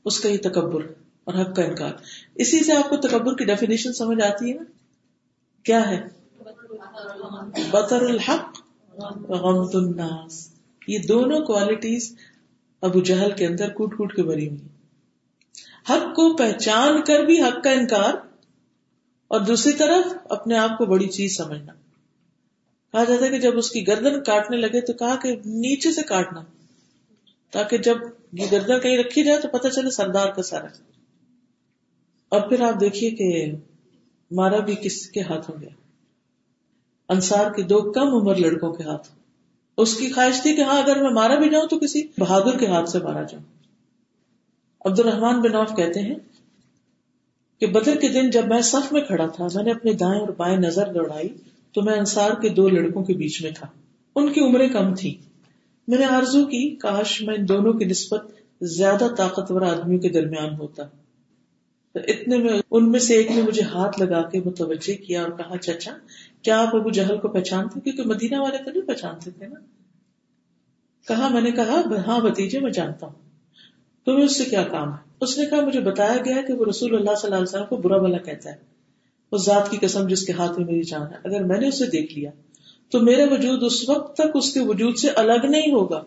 اس 0.05 0.19
کا 0.19 0.29
یہ 0.29 0.37
تکبر 0.37 0.81
اور 1.23 1.33
حق 1.33 1.55
کا 1.55 1.63
انکار۔ 1.63 1.93
اسی 2.35 2.63
سے 2.63 2.73
آپ 2.73 2.89
کو 2.89 2.97
تکبر 2.97 3.35
کی 3.35 3.45
ڈیفینیشن 3.45 3.93
سمجھ 3.93 4.23
آتی 4.23 4.49
ہے 4.49 4.55
نا؟ 4.55 4.63
کیا 5.63 5.89
ہے؟ 5.89 6.07
بطر 7.71 8.01
الحق 8.01 8.61
غمت 9.29 9.75
الناس۔ 9.75 10.49
یہ 10.87 10.99
دونوں 10.99 11.39
کوالٹیز 11.39 12.15
ابو 12.81 12.99
جہل 12.99 13.31
کے 13.31 13.45
اندر 13.45 13.69
کوٹ 13.69 13.97
کوٹ 13.97 14.15
کے 14.15 14.23
بری 14.23 14.47
ہوئی۔ 14.47 14.61
حق 15.89 16.15
کو 16.15 16.35
پہچان 16.35 17.01
کر 17.01 17.23
بھی 17.23 17.41
حق 17.41 17.63
کا 17.63 17.71
انکار 17.71 18.13
اور 19.27 19.41
دوسری 19.41 19.73
طرف 19.73 20.17
اپنے 20.29 20.57
آپ 20.57 20.77
کو 20.77 20.85
بڑی 20.85 21.07
چیز 21.07 21.37
سمجھنا۔ 21.37 21.73
کہا 22.91 23.03
جاتا 23.03 23.25
ہے 23.25 23.29
کہ 23.29 23.39
جب 23.39 23.57
اس 23.57 23.71
کی 23.71 23.87
گردن 23.87 24.23
کاٹنے 24.23 24.57
لگے 24.57 24.81
تو 24.81 24.93
کہا 24.93 25.15
کہ 25.15 25.35
نیچے 25.45 25.91
سے 25.91 26.01
کاٹنا، 26.01 26.41
تاکہ 27.51 27.77
جب 27.77 27.97
یہ 28.33 28.45
گردن 28.51 28.79
کہیں 28.79 28.97
رکھی 28.97 29.23
جائے 29.23 29.41
تو 29.41 29.47
پتہ 29.47 29.67
چلے 29.67 29.89
سردار 29.89 30.29
کا 30.29 30.41
سارا۔ 30.41 30.67
اور 32.29 32.41
پھر 32.49 32.61
آپ 32.61 32.79
دیکھیے 32.79 33.09
کہ 33.09 33.51
مارا 34.31 34.59
بھی 34.59 34.75
کس 34.81 35.09
کے 35.09 35.21
ہاتھ 35.21 35.51
ہو 35.51 35.61
گیا۔ 35.61 35.69
انصار 37.09 37.51
کے 37.51 37.61
دو 37.61 37.91
کم 37.91 38.07
عمر 38.07 38.35
لڑکوں 38.35 38.73
کے 38.73 38.83
ہاتھ 38.83 39.07
اس 39.77 39.97
کی 39.97 40.11
خواہش 40.11 40.41
تھی 40.41 40.55
کہ 40.55 40.61
ہاں 40.61 40.81
اگر 40.81 41.01
میں 41.01 41.09
مارا 41.09 41.35
بھی 41.35 41.49
جاؤں 41.49 41.67
تو 41.67 41.79
کسی 41.79 42.07
بہادر 42.17 42.57
کے 42.57 42.67
ہاتھ 42.67 42.89
سے 42.89 42.99
مارا 42.99 43.23
جاؤں۔ 43.23 43.43
عبد 44.85 44.99
الرحمان 44.99 45.41
بن 45.41 45.55
عوف 45.55 45.75
کہتے 45.75 45.99
ہیں 45.99 46.15
کہ 47.59 47.67
بدر 47.67 47.95
کے 47.95 48.07
دن 48.07 48.29
جب 48.29 48.47
میں 48.47 48.61
صف 48.61 48.91
میں 48.91 49.01
کھڑا 49.01 49.27
تھا، 49.27 49.47
میں 49.55 49.63
نے 49.63 49.71
اپنے 49.71 49.93
دائیں 49.93 50.19
اور 50.19 50.29
بائیں 50.37 50.57
نظر 50.57 50.93
دوڑائی 50.93 51.29
تو 51.73 51.81
میں 51.81 51.93
انصار 51.93 52.31
کے 52.41 52.49
دو 52.49 52.69
لڑکوں 52.69 53.03
کے 53.03 53.13
بیچ 53.13 53.43
میں 53.43 53.51
تھا۔ 53.51 53.67
ان 54.15 54.33
کی 54.33 54.41
عمریں 54.41 54.69
کم 54.69 54.95
تھی 54.95 55.17
میں 55.87 55.97
نے 55.97 56.05
آرزو 56.05 56.45
کی، 56.45 56.75
کاش 56.75 57.21
میں 57.21 57.35
ان 57.35 57.47
دونوں 57.47 57.73
کی 57.73 57.85
نسبت 57.85 58.31
زیادہ 58.61 59.07
طاقتور 59.17 59.61
آدمیوں 59.61 59.99
کے 59.99 60.09
درمیان 60.09 60.55
ہوتا۔ 60.55 60.83
اتنے 61.95 62.37
میں 62.37 62.61
ان 62.71 62.91
میں 62.91 62.99
سے 62.99 63.13
ایک 63.13 63.31
نے 63.31 63.41
مجھے 63.41 63.61
ہاتھ 63.61 64.01
لگا 64.01 64.21
کے 64.21 64.39
متوجہ 64.45 65.03
کیا 65.03 65.23
اور 65.23 65.29
کہا، 65.29 65.57
چچا، 65.57 65.91
کیا 66.41 66.61
آپ 66.61 66.75
ابو 66.75 66.89
جہل 66.89 67.17
کو 67.17 67.27
پہچانتے؟ 67.27 67.79
کیونکہ 67.79 68.03
مدینہ 68.03 68.39
والے 68.39 68.57
تو 68.57 68.71
نہیں 68.71 68.87
پہچانتے 68.87 69.31
تھے 69.31 69.47
نا۔ 69.47 69.59
کہا 71.07 71.27
میں 71.27 71.41
نے 71.41 71.51
کہا 71.51 71.81
ہاں 72.07 72.19
بتیجے 72.19 72.59
میں 72.59 72.71
جانتا 72.71 73.07
ہوں۔ 73.07 73.15
تمہیں 74.05 74.25
اس 74.25 74.37
سے 74.37 74.45
کیا 74.45 74.63
کام؟ 74.63 74.93
ہے 74.93 74.97
اس 75.21 75.37
نے 75.37 75.45
کہا، 75.45 75.65
مجھے 75.65 75.79
بتایا 75.79 76.17
گیا 76.25 76.41
کہ 76.47 76.53
وہ 76.53 76.65
رسول 76.65 76.95
اللہ 76.95 77.15
صلی 77.15 77.25
اللہ 77.25 77.35
علیہ 77.35 77.43
وسلم 77.43 77.65
کو 77.65 77.75
برا 77.75 77.97
بلا 77.97 78.17
کہتا 78.17 78.49
ہے۔ 78.49 78.55
اس 79.31 79.45
ذات 79.45 79.71
کی 79.71 79.77
قسم 79.81 80.07
جس 80.07 80.25
کے 80.25 80.33
ہاتھ 80.33 80.59
میں 80.59 80.67
میری 80.67 80.83
جان 80.83 81.01
ہے۔ 81.01 81.17
اگر 81.23 81.43
میں 81.43 81.59
نے 81.59 81.67
اسے 81.67 81.85
دیکھ 81.85 82.19
لیا، 82.19 82.31
تو 82.91 82.99
میرا 82.99 83.33
وجود 83.33 83.63
اس 83.63 83.89
وقت 83.89 84.17
تک 84.17 84.27
اس 84.33 84.53
کے 84.53 84.59
وجود 84.59 84.97
سے 84.97 85.09
الگ 85.09 85.45
نہیں 85.49 85.71
ہوگا۔ 85.71 86.03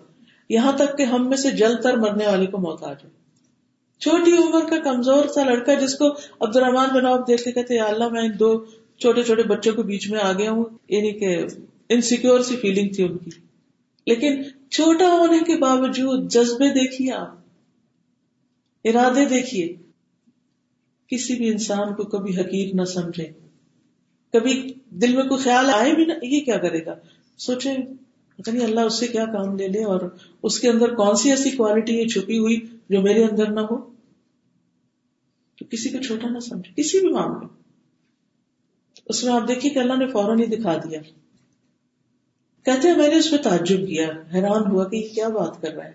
یہاں 0.49 0.73
تک 0.73 0.99
کہ 0.99 1.03
ہم 1.03 1.29
میں 1.29 1.37
سے 1.37 1.51
جل 1.51 1.75
کر 1.83 1.97
مرنے 1.97 2.27
والے 2.27 2.47
کو 2.47 2.59
موت 2.59 2.83
آ 2.83 2.93
جائے۔ 2.93 3.11
چھوٹی 4.01 4.33
عمر 4.33 4.71
کا 4.71 4.79
کمزور 4.79 5.25
سا 5.35 5.45
لڑکا 5.45 5.75
جس 5.75 5.95
کو 5.95 6.07
عبد 6.41 6.57
الرحمان 6.57 6.89
بن 6.95 7.07
عوف 7.07 7.29
دیکھ 7.29 7.43
کے 7.43 7.53
کہتے 7.53 7.75
یا 7.75 7.85
اللہ، 7.85 8.09
میں 8.09 8.23
ان 8.23 8.31
دو 8.39 8.65
چھوٹے 8.99 9.23
چھوٹے 9.23 9.43
بچوں 9.43 9.73
کے 9.73 9.83
بیچ 9.83 10.11
میں 10.11 10.21
آ 10.21 10.33
گیا 10.33 10.51
ہوں۔ 10.51 10.65
یعنی 10.89 11.13
کہ 11.13 11.47
انسیکیور 11.89 12.41
سی 12.41 12.57
فیلنگ 12.57 12.89
تھی 12.89 13.05
ان 13.05 13.19
کی۔ 13.19 13.31
لیکن 14.07 14.43
چھوٹا 14.71 15.13
ہونے 15.13 15.39
کے 15.39 15.57
باوجود 15.57 16.33
جذبے 16.33 16.69
دیکھیے 16.69 17.13
آپ، 17.13 17.35
ارادے 18.85 19.25
دیکھیے۔ 19.25 19.75
کسی 21.07 21.35
بھی 21.35 21.49
انسان 21.49 21.95
کو 21.95 22.05
کبھی 22.05 22.41
حقیق 22.41 22.75
نہ 22.75 22.85
سمجھے۔ 22.85 23.31
کبھی 24.33 24.75
دل 24.91 25.17
میں 25.17 25.25
کوئی 25.25 25.43
خیال 25.43 25.71
آئے 25.71 25.95
بھی 25.95 26.05
نہ، 26.05 26.13
یہ 26.23 26.41
کیا 26.41 26.59
کرے 26.59 26.87
گا؟ 26.87 26.95
سوچے 27.39 27.77
نہیں 28.53 28.65
اللہ 28.65 28.81
اس 28.81 28.99
سے 28.99 29.07
کیا 29.07 29.25
کام 29.25 29.57
لے 29.57 29.69
لے 29.69 29.85
اور 29.85 30.01
اس 30.43 30.61
کے 30.61 30.69
اندر 30.69 30.95
کون 30.95 31.17
سی 31.17 31.31
ایسی 31.31 31.51
کوالٹی 31.51 32.01
ہے 32.01 32.09
چھپی 32.09 32.39
ہوئی 32.39 32.57
جو 32.91 33.01
میرے 33.01 33.25
اندر 33.25 33.51
نہ 33.51 33.61
ہو؟ 33.61 33.91
تو 35.59 35.65
کسی 35.71 35.89
کو 35.89 36.03
چھوٹا 36.03 36.29
نہ 36.29 36.39
سمجھے، 36.39 36.83
کسی 36.83 37.01
بھی 37.01 37.09
معاملے۔ 37.09 37.47
اس 39.07 39.25
میں 39.25 39.33
آپ 39.33 39.49
دیکھیے 39.49 39.73
کہ 39.73 39.79
اللہ 39.79 39.95
نے 39.99 40.07
فوراً 40.07 40.39
ہی 40.39 40.47
دکھا 40.47 40.77
دیا۔ 40.77 41.01
کہتے 42.65 42.89
ہیں، 42.89 42.97
میں 42.97 43.09
نے 43.09 43.15
اس 43.15 43.31
پہ 43.31 43.37
تعجب 43.37 43.77
کیا، 43.77 44.09
حیران 44.35 44.71
ہوا 44.71 44.89
کہ 44.89 44.97
یہ 44.97 45.15
کیا 45.15 45.29
بات 45.29 45.63
کر 45.63 45.75
رہا 45.75 45.85
ہے۔ 45.85 45.93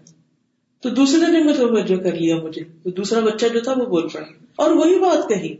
تو 0.81 0.89
دوسرے 0.89 1.31
نے 1.31 1.43
متوجہ 1.43 1.95
کر 1.95 2.11
لیا 2.11 2.35
مجھے، 2.35 2.63
تو 2.83 2.89
دوسرا 2.89 3.19
بچہ 3.19 3.45
جو 3.53 3.59
تھا 3.59 3.73
وہ 3.77 3.85
بول 3.85 4.07
پڑا۔ 4.07 4.25
اور 4.55 4.71
وہی 4.71 4.99
بات 4.99 5.29
کہی، 5.29 5.55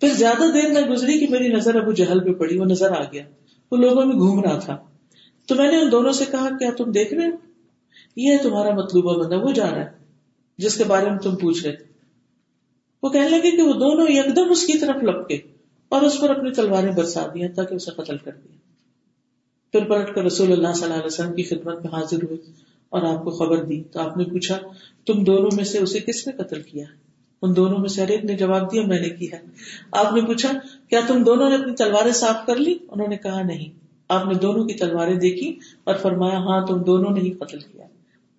پھر 0.00 0.08
زیادہ 0.08 0.42
دیر 0.54 0.68
نہ 0.68 0.92
گزری 0.92 1.18
کہ 1.18 1.26
میری 1.28 1.48
نظر 1.48 1.74
ابو 1.74 1.92
جہل 1.92 2.20
پہ 2.20 2.32
پڑی، 2.32 2.58
وہ 2.58 2.64
نظر 2.64 2.90
آ 2.90 3.02
گیا۔ 3.12 3.22
وہ 3.72 3.76
لوگوں 3.76 4.04
میں 4.04 4.16
گھوم 4.16 4.42
رہا 4.42 4.58
تھا۔ 4.58 4.76
تو 5.46 5.54
میں 5.54 5.72
نے 5.72 5.78
ان 5.78 5.92
دونوں 5.92 6.12
سے 6.12 6.24
کہا، 6.30 6.48
کیا 6.58 6.70
تم 6.76 6.90
دیکھ 6.90 7.14
رہے 7.14 7.26
ہو؟ 7.26 7.36
یہ 8.16 8.32
ہے 8.32 8.38
تمہارا 8.38 8.74
مطلوبہ 8.74 9.22
بندہ، 9.22 9.36
وہ 9.36 9.52
جا 9.52 9.70
رہا 9.70 9.80
ہے، 9.80 9.90
جس 10.58 10.74
کے 10.74 10.84
بارے 10.84 11.10
میں 11.10 11.18
تم 11.18 11.36
پوچھ 11.36 11.66
رہے 11.66 11.76
تھے۔ 11.76 11.84
وہ 13.02 13.08
کہنے 13.08 13.28
لگے 13.28 13.50
کہ 13.50 13.62
وہ 13.62 13.72
دونوں 13.72 14.06
ایک 14.06 14.36
دم 14.36 14.50
اس 14.50 14.66
کی 14.66 14.78
طرف 14.78 15.02
لپکے 15.02 15.38
اور 15.88 16.02
اس 16.02 16.20
پر 16.20 16.30
اپنی 16.30 16.50
تلواریں 16.50 16.92
برسا 16.92 17.26
دیا 17.34 17.48
تاکہ 17.56 17.74
اسے 17.74 17.90
قتل 17.90 18.16
کر 18.16 18.30
دیا۔ 18.32 18.61
پھر 19.72 19.84
پلٹ 19.84 20.14
کر 20.14 20.24
رسول 20.24 20.52
اللہ 20.52 20.72
صلی 20.72 20.82
اللہ 20.82 20.94
علیہ 20.94 21.06
وسلم 21.06 21.34
کی 21.34 21.42
خدمت 21.42 21.84
میں 21.84 21.92
حاضر 21.92 22.24
ہوئے 22.24 22.36
اور 22.88 23.02
آپ 23.02 23.24
کو 23.24 23.30
خبر 23.30 23.64
دی۔ 23.64 23.82
تو 23.82 24.00
آپ 24.00 24.16
نے 24.16 24.24
پوچھا، 24.24 24.58
تم 25.06 25.24
دونوں 25.24 25.50
میں 25.56 25.64
سے 25.64 25.78
اسے 25.78 26.00
کس 26.00 26.26
نے 26.26 26.32
قتل 26.32 26.62
کیا؟ 26.62 26.84
ان 27.42 27.56
دونوں 27.56 27.78
میں 27.78 27.88
سے 27.88 28.02
ہر 28.02 28.08
ایک 28.08 28.24
نے 28.24 28.34
جواب 28.34 28.72
دیا، 28.72 28.82
میں 28.82 29.00
نے 29.00 29.08
کیا۔ 29.08 29.38
آپ 29.92 30.12
نے 30.12 30.20
پوچھا، 30.20 30.52
کیا 30.88 31.00
تم 31.08 31.22
دونوں 31.22 31.50
نے 31.50 31.56
اپنی 31.56 31.74
تلواریں 31.74 32.12
صاف 32.12 32.46
کر 32.46 32.56
لی؟ 32.56 32.74
انہوں 32.88 33.08
نے 33.08 33.16
کہا، 33.16 33.42
نہیں۔ 33.42 33.78
آپ 34.08 34.26
نے 34.26 34.34
دونوں 34.34 34.64
کی 34.64 34.74
تلواریں 34.74 35.14
دیکھی 35.14 35.58
اور 35.84 35.94
فرمایا 35.94 36.38
ہاں 36.38 36.66
تم 36.66 36.82
دونوں 36.82 37.10
نے 37.10 37.20
ہی 37.20 37.30
قتل 37.30 37.58
کیا۔ 37.58 37.86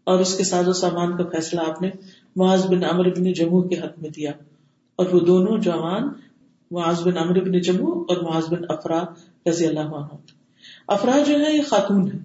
اور 0.04 0.19
اس 0.19 0.38
کے 0.38 0.43
ساز 0.43 0.67
و 0.67 0.74
سامان 0.74 1.17
کا 1.17 1.24
فیصلہ 1.24 1.62
آپ 1.62 1.82
نے 1.82 1.89
معاذ 2.36 2.65
بن 2.67 2.84
امر 2.84 3.10
بن 3.10 3.34
جموں 3.34 3.62
کے 3.62 3.76
حق 3.76 4.02
میں 4.02 4.10
دیا۔ 4.10 4.32
اور 4.96 5.06
وہ 5.12 5.19
دونوں 5.19 5.58
جوان 5.58 6.04
معاذ 6.72 7.04
بن 7.04 7.17
امر 7.17 7.39
بن 7.39 7.62
جموں 7.62 8.04
اور 8.04 8.17
معاذ 8.17 8.43
بن 8.50 8.62
افرا 8.69 9.04
رضی 9.50 9.67
اللہ 9.67 9.80
عنہ۔ 9.80 10.33
افرا 10.88 11.24
جو 11.28 11.46
ہے 11.46 11.58
یہ 11.58 11.62
خاتون 11.62 12.12
ہے 12.12 12.17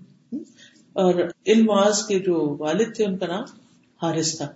اور 0.93 1.15
ان 1.45 1.65
معاذ 1.65 2.07
کے 2.07 2.19
جو 2.19 2.57
والد 2.59 2.95
تھے، 2.97 3.05
ان 3.05 3.17
کا 3.17 3.27
نام 3.27 3.45
حارث 4.03 4.37
تھا۔ 4.37 4.49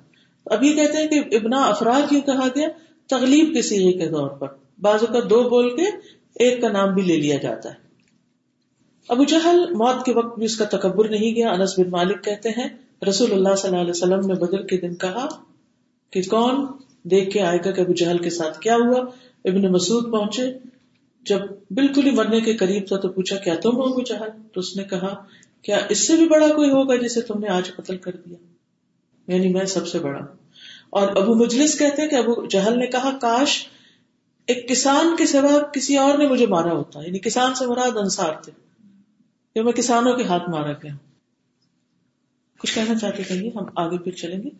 اب 0.46 0.62
یہ 0.62 0.74
کہتے 0.74 0.98
ہیں 0.98 1.08
کہ 1.08 1.36
ابنا 1.36 1.64
افراد 1.64 2.10
کیوں 2.10 2.20
کہا 2.20 2.48
گیا، 2.54 2.68
تغلیب 3.08 3.54
کے 3.54 3.62
سیگے 3.62 3.92
کے 3.92 4.10
طور 4.10 4.28
پر۔ 4.28 4.46
بازو 4.80 5.06
کا 5.06 5.20
دو 5.30 5.48
بول 5.48 5.76
کے 5.76 5.82
ایک 6.34 6.60
کا 6.60 6.68
نام 6.68 6.94
بھی 6.94 7.02
لے 7.02 7.16
لیا 7.16 7.36
جاتا 7.36 7.68
ہے۔ 7.68 7.74
ابو 9.08 9.24
جہل 9.24 9.64
موت 9.70 10.04
کے 10.04 10.12
وقت 10.12 10.38
بھی 10.38 10.44
اس 10.44 10.56
کا 10.56 10.64
تکبر 10.64 11.08
نہیں 11.08 11.34
گیا۔ 11.34 11.50
انس 11.50 11.78
بن 11.78 11.90
مالک 11.90 12.24
کہتے 12.24 12.48
ہیں، 12.48 12.68
رسول 13.08 13.32
اللہ 13.32 13.54
صلی 13.54 13.70
اللہ 13.70 13.80
علیہ 13.80 13.90
وسلم 13.90 14.26
نے 14.26 14.34
بدر 14.34 14.62
کے 14.62 14.76
دن 14.76 14.94
کہا 14.94 15.28
کہ 16.10 16.20
کون 16.30 16.66
دیکھ 17.02 17.30
کے 17.30 17.40
آئے 17.40 17.58
گا 17.64 17.70
کہ 17.70 17.80
ابو 17.80 17.92
جہل 17.92 18.18
کے 18.18 18.30
ساتھ 18.30 18.60
کیا 18.60 18.76
ہوا؟ 18.76 18.98
ابن 19.44 19.72
مسعود 19.72 20.12
پہنچے۔ 20.12 20.71
جب 21.22 21.38
بالکل 21.70 22.06
ہی 22.06 22.10
مرنے 22.10 22.40
کے 22.40 22.56
قریب 22.56 22.86
تھا 22.86 22.96
تو 22.96 23.08
پوچھا، 23.08 23.36
کیا 23.36 23.54
تم 23.62 23.76
ہو 23.76 23.82
ابو 23.82 24.02
تو 24.52 24.60
اس 24.60 24.76
نے 24.76 24.84
کہا، 24.84 25.24
کیا 25.62 25.78
اس 25.88 26.06
سے 26.06 26.16
بھی 26.16 26.28
بڑا 26.28 26.48
کوئی 26.48 26.70
ہوگا 26.70 26.96
جسے 26.96 27.20
تم 27.20 27.38
نے 27.38 27.48
آج 27.48 27.74
قتل 27.76 27.96
کر 27.96 28.12
دیا؟ 28.16 28.36
یعنی 29.34 29.48
میں 29.48 29.64
سب 29.64 29.88
سے 29.88 29.98
بڑا۔ 29.98 30.20
اور 30.90 31.16
ابو 31.16 31.34
مجلس 31.34 31.78
کہتے 31.78 32.02
ہیں 32.02 32.08
کہ 32.08 32.14
ابو 32.14 32.46
جہل 32.46 32.78
نے 32.78 32.86
کہا، 32.86 33.18
کاش 33.20 33.68
ایک 34.46 34.68
کسان 34.68 35.16
کے 35.18 35.26
سوا 35.26 35.62
کسی 35.62 35.96
اور 35.96 36.18
نے 36.18 36.28
مجھے 36.28 36.46
مارا 36.46 36.72
ہوتا 36.72 37.00
یعنی 37.02 37.18
کسان 37.18 37.54
سے 37.54 37.66
مراد 37.66 37.96
انصار 37.96 38.32
تھے 38.42 38.52
کہ 39.54 39.62
میں 39.62 39.72
کسانوں 39.72 40.16
کے 40.16 40.24
ہاتھ 40.24 40.50
مارا 40.50 40.72
گیا۔ 40.72 40.94
کچھ 42.58 42.74
کہنا 42.74 42.98
چاہتے 42.98 43.22
کہیے، 43.22 43.50
ہم 43.54 43.64
آگے 43.76 43.98
پھر 43.98 44.12
چلیں 44.12 44.42
گے۔ 44.42 44.50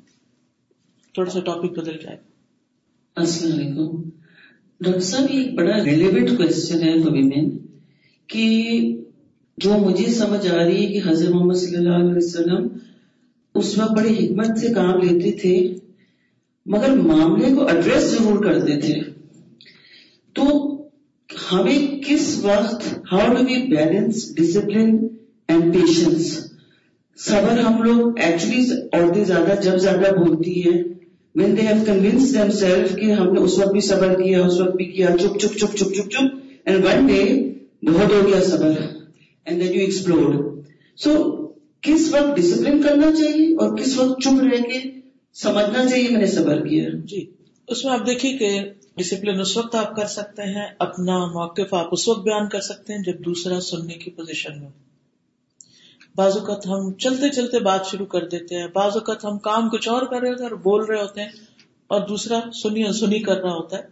تھوڑا 1.15 1.31
سا 1.31 1.41
ٹاپک 1.41 1.79
بدل 1.79 1.99
جائے۔ 1.99 2.17
السلام 3.15 3.59
علیکم۔ 3.59 4.22
ڈاکٹر 4.83 5.01
صاحب، 5.01 5.31
یہ 5.31 5.41
ایک 5.41 5.55
بڑا 5.55 5.77
ریلیونٹ 5.85 6.31
کوشچن 6.37 6.83
ہے 6.83 6.93
ویمین 7.05 7.51
کہ 8.29 8.47
جو 9.59 9.77
مجھے 9.79 10.07
سمجھ 10.13 10.47
آ 10.49 10.65
رہی 10.65 10.85
ہے 10.85 10.93
کہ 10.93 11.09
حضرت 11.09 11.31
محمد 11.31 11.55
صلی 11.55 11.77
اللہ 11.77 11.97
علیہ 11.97 12.17
وسلم 12.17 12.67
اس 13.55 13.79
وقت 13.79 13.93
بڑی 13.93 14.15
حکمت 14.17 14.59
سے 14.59 14.73
کام 14.75 15.01
لیتے 15.01 15.31
تھے، 15.33 15.57
مگر 16.67 16.97
معاملے 16.97 17.55
کو 17.55 17.67
ایڈریس 17.67 18.05
ضرور 18.11 18.45
کرتے 18.45 18.81
تھے۔ 18.81 19.01
تو 20.37 20.45
ہمیں 21.53 21.79
کس 22.07 22.25
وقت 22.43 22.87
how 23.13 23.27
do 23.35 23.45
we 23.45 23.57
balance 23.67 24.35
discipline 24.37 24.97
and 25.49 25.75
patience 25.75 26.31
صبر 27.19 27.59
ہم 27.59 27.83
لوگ 27.83 28.19
ایکچولی 28.19 28.63
عورتیں 28.93 29.25
زیادہ، 29.25 29.61
جب 29.63 29.77
زیادہ 29.79 30.15
بولتی 30.17 30.61
ہے 30.65 30.77
when 31.35 31.57
they 31.57 31.63
have 31.63 31.85
convince 31.87 32.35
them 32.35 32.51
self 32.51 32.95
کہ 32.97 33.13
ہم 33.13 33.33
نے 33.33 33.41
اس 33.41 33.59
وقت 33.59 33.73
بھی 33.73 33.81
صبر 33.81 34.15
کیا، 34.15 34.45
اس 34.47 34.61
وقت 34.61 34.77
بھی 34.77 34.85
کیا، 34.85 35.11
چپ 35.21 35.39
چپ 35.39 35.57
چپ 35.59 35.77
چپ 35.77 35.95
چپ 35.95 36.11
چپ 36.11 36.25
اینڈ 36.65 36.85
ون 36.85 37.07
ڈے 37.07 37.23
بہت 37.83 38.13
ہو 38.13 38.27
گیا 38.29 38.41
صبر 38.41 38.73
and 39.47 39.61
then 39.61 39.75
you 39.75 39.81
explore 39.81 40.35
so 40.99 41.11
کس 41.81 42.13
وقت 42.13 42.37
ڈسپلن 42.37 42.83
کرنا 42.83 43.11
چاہیے 43.13 43.47
اور 43.55 43.77
کس 43.79 43.99
وقت 43.99 44.21
چپ 44.23 44.43
رہ 44.43 44.63
کے 44.63 44.81
سمجھنا 45.35 45.87
چاہیے 45.89 46.09
میں 46.11 46.21
نے 46.21 46.27
صبر 46.27 46.67
کیا۔ 46.67 46.89
جی 47.05 47.25
اس 47.69 47.85
میں 47.85 47.93
آپ 47.93 48.07
دیکھیے 48.07 48.37
کہ 48.39 48.49
ڈسپلن 48.97 49.41
اس 49.41 49.57
وقت 49.57 49.75
آپ 49.75 49.97
کر 49.97 50.07
سکتے 50.07 50.43
ہیں، 50.43 50.67
اپنا 50.79 51.19
موقف 51.27 51.75
آپ 51.75 51.89
اس 51.93 52.09
وقت 52.09 52.25
بیان 52.25 52.49
کر 52.49 52.61
سکتے 52.61 52.93
ہیں 52.93 53.03
جب 53.03 53.25
دوسرا 53.25 53.61
سننے 53.61 53.95
کی 53.95 54.11
پوزیشن 54.11 54.61
میں 54.61 54.69
بعض 56.17 56.37
اوقات 56.37 56.67
ہم 56.67 56.93
چلتے 56.93 57.29
چلتے 57.29 57.59
بات 57.59 57.87
شروع 57.87 58.07
کر 58.07 58.29
دیتے 58.29 58.59
ہیں، 58.59 58.67
بعض 58.75 58.93
اوقات 58.95 59.25
ہم 59.25 59.39
کام 59.39 59.69
کچھ 59.69 59.89
اور 59.89 60.03
کر 60.03 60.21
رہے 60.21 60.29
ہوتے 60.29 60.43
ہیں 60.43 60.51
اور 60.51 60.59
بول 60.59 60.85
رہے 60.85 61.03
ہوتے 61.03 61.23
ہیں 61.23 61.29
اور 61.87 62.01
دوسرا 62.01 62.41
سنی 62.63 62.93
سنی 62.93 63.19
کر 63.19 63.37
رہا 63.37 63.53
ہوتا 63.53 63.79
ہے۔ 63.79 63.83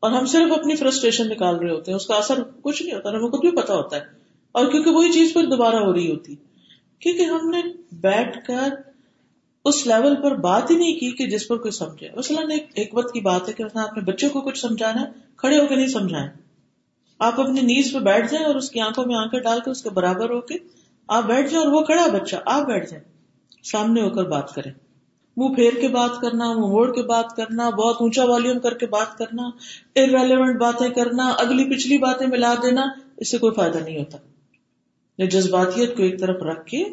اور 0.00 0.10
ہم 0.10 0.26
صرف 0.26 0.58
اپنی 0.58 0.76
فرسٹریشن 0.76 1.28
نکال 1.28 1.56
رہے 1.56 1.70
ہوتے 1.70 1.90
ہیں، 1.90 1.96
اس 1.96 2.06
کا 2.06 2.14
اثر 2.14 2.42
کچھ 2.62 2.82
نہیں 2.82 2.94
ہوتا، 2.94 3.10
ہمیں 3.10 3.20
خود 3.20 3.40
بھی 3.40 3.50
پتا 3.50 3.74
ہوتا 3.74 3.96
ہے۔ 3.96 4.04
اور 4.52 4.66
کیونکہ 4.66 4.90
وہی 4.90 5.12
چیز 5.12 5.32
پھر 5.32 5.46
دوبارہ 5.46 5.76
ہو 5.76 5.92
رہی 5.92 6.10
ہوتی، 6.10 6.34
کیونکہ 6.98 7.22
ہم 7.22 7.50
نے 7.50 7.62
بیٹھ 7.92 8.38
کر 8.46 8.68
اس 9.64 9.86
لیول 9.86 10.14
پر 10.14 10.34
بات 10.34 10.70
ہی 10.70 10.76
نہیں 10.76 10.94
کی 10.94 11.10
کہ 11.10 11.26
جس 11.26 11.48
پر 11.48 11.56
کوئی 11.56 11.72
سمجھے۔ 11.72 12.08
مثلاً 12.16 12.50
ایک 12.74 12.90
وقت 12.92 13.12
کی 13.12 13.20
بات 13.20 13.48
ہے 13.48 13.52
کہ 13.52 13.62
اپنے 13.62 14.02
بچوں 14.02 14.30
کو 14.30 14.40
کچھ 14.40 14.58
سمجھانا 14.58 15.00
ہے 15.00 15.06
کھڑے 15.36 15.58
ہو 15.58 15.66
کے 15.66 15.74
نہیں 15.74 15.86
سمجھائیں 15.86 16.28
آپ 17.18 17.40
اپنی 17.40 17.60
نیز 17.60 17.92
پہ 17.92 17.98
بیٹھ 17.98 18.32
جائیں 18.32 18.46
اور 18.46 18.54
اس 18.54 18.70
کی 18.70 18.80
آنکھوں 18.80 19.04
میں 19.04 19.14
آنکھیں 19.16 19.40
ڈال 19.40 19.60
کے 19.64 19.70
اس 19.70 19.82
کے 19.82 19.90
برابر 19.90 20.30
ہو 20.30 20.40
کے 20.40 20.54
آپ 21.10 21.24
بیٹھ 21.24 21.50
جائیں 21.50 21.66
اور 21.66 21.72
وہ 21.72 21.80
کھڑا 21.80 22.06
بچہ، 22.12 22.36
آپ 22.46 22.66
بیٹھ 22.66 22.90
جائیں۔ 22.90 23.04
سامنے 23.64 24.02
ہو 24.02 24.10
کر 24.10 24.24
بات 24.24 24.54
کریں۔ 24.54 24.72
منہ 25.36 25.54
پھیر 25.54 25.72
کے 25.80 25.88
بات 25.88 26.20
کرنا، 26.20 26.52
منہ 26.52 26.60
موڑ 26.60 26.94
کے 26.94 27.02
بات 27.02 27.36
کرنا، 27.36 27.70
بہت 27.70 27.96
اونچا 28.00 28.24
والیوم 28.24 28.58
کر 28.58 28.74
کے 28.74 28.86
بات 28.86 29.18
کرنا 29.18 29.42
ارریلیونٹ 29.96 30.60
باتیں 30.60 30.88
کرنا، 30.88 31.28
اگلی 31.28 31.76
پچھلی 31.76 31.98
باتیں 31.98 32.26
ملا 32.26 32.54
دینا، 32.62 32.82
اس 33.16 33.30
سے 33.30 33.38
کوئی 33.38 33.52
فائدہ 33.54 33.78
نہیں 33.78 33.98
ہوتا۔ 33.98 34.18
جذباتیت 35.30 35.96
کو 35.96 36.02
ایک 36.02 36.20
طرف 36.20 36.42
رکھ 36.42 36.66
کے 36.66 36.84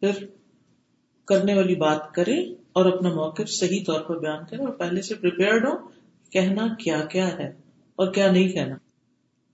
پھر 0.00 0.26
کرنے 1.24 1.54
والی 1.54 1.74
بات 1.74 2.14
کرے 2.14 2.40
اور 2.72 2.84
اپنا 2.84 3.08
موقف 3.08 3.48
صحیح 3.48 3.84
طور 3.86 4.00
پر 4.00 4.18
بیان 4.18 4.44
کرے 4.50 4.60
اور 4.60 4.72
پہلے 4.72 5.02
سے 5.02 5.14
پریپیئرڈ 5.14 5.66
ہو 5.66 5.88
کہنا 6.30 6.74
کیا 6.78 7.04
کیا 7.04 7.38
ہے 7.38 7.46
اور 7.96 8.12
کیا 8.12 8.32
نہیں 8.32 8.48
کہنا۔ 8.48 8.74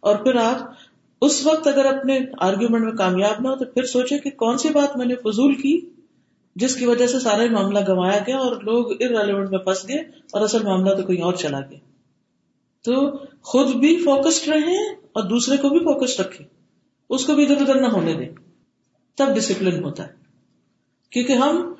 اور 0.00 0.16
پھر 0.16 0.34
آپ 0.34 0.72
اس 1.20 1.46
وقت 1.46 1.66
اگر 1.66 1.84
اپنے 1.84 2.18
آرگیومنٹ 2.38 2.84
میں 2.84 2.92
کامیاب 2.92 3.40
نہ 3.40 3.48
ہو 3.48 3.56
تو 3.56 3.64
پھر 3.64 3.84
سوچے 3.84 4.18
کہ 4.18 4.30
کون 4.30 4.58
سی 4.58 4.68
بات 4.68 4.96
میں 4.96 5.06
نے 5.06 5.14
فضول 5.14 5.54
کی 5.54 5.80
جس 6.56 6.76
کی 6.76 6.86
وجہ 6.86 7.06
سے 7.06 7.20
سارا 7.20 7.42
معاملہ 7.50 7.78
گنوایا 7.88 8.18
گیا 8.26 8.36
اور 8.36 8.52
لوگ 8.52 8.92
ارریلیونٹ 8.92 9.50
میں 9.50 9.58
پھنس 9.58 9.88
گئے 9.88 9.96
اور 9.98 10.40
اصل 10.40 10.62
معاملہ 10.62 10.94
تو 10.94 11.02
کوئی 11.02 11.20
اور 11.20 11.32
چلا 11.32 11.60
گیا۔ 11.60 11.78
تو 12.84 13.16
خود 13.42 13.74
بھی 13.74 13.96
فوکسڈ 13.96 14.48
رہے 14.48 14.92
اور 14.92 15.22
دوسرے 15.22 15.56
کو 15.56 15.68
بھی 15.68 15.78
فوکس 15.78 16.20
رکھے 16.20 16.44
اس 17.08 17.26
کو 17.26 17.34
بھی 17.34 17.42
ادھر 17.42 17.60
ادھر 17.60 17.80
نہ 17.80 17.86
ہونے 17.86 18.14
دیں۔ 18.14 18.28
تب 19.14 19.34
ڈسپلن 19.34 19.84
ہوتا 19.84 20.06
ہے۔ 20.06 20.12
کیونکہ 21.10 21.32
ہم 21.32 21.74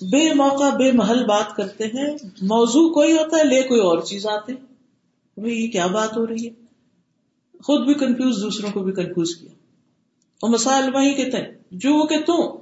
بے 0.00 0.34
موقع، 0.34 0.76
بے 0.76 0.92
محل 0.92 1.24
بات 1.24 1.56
کرتے 1.56 1.84
ہیں۔ 1.84 2.16
موضوع 2.42 2.94
کوئی 2.94 3.12
ہوتا 3.12 3.36
ہے، 3.36 3.44
لے 3.44 3.62
کوئی 3.62 3.80
اور 3.80 3.98
چیز 3.98 4.26
آتے 4.26 4.52
بھائی 5.36 5.64
یہ 5.64 5.70
کیا 5.70 5.86
بات 5.86 6.16
ہو 6.16 6.26
رہی 6.26 6.46
ہے؟ 6.46 6.67
خود 7.62 7.84
بھی 7.86 7.94
کنفیوز 7.94 8.42
دوسروں 8.42 8.70
کو 8.72 8.82
بھی 8.82 8.92
کنفیوز 8.92 9.36
کیا۔ 9.36 9.50
اور 10.42 10.50
مسائل 10.50 10.94
وہی 10.94 11.14
کہتے 11.14 11.36
ہیں 11.36 11.52
جو 11.70 11.94
وہ 11.94 12.06
کہ 12.06 12.20
تم۔ 12.20 12.58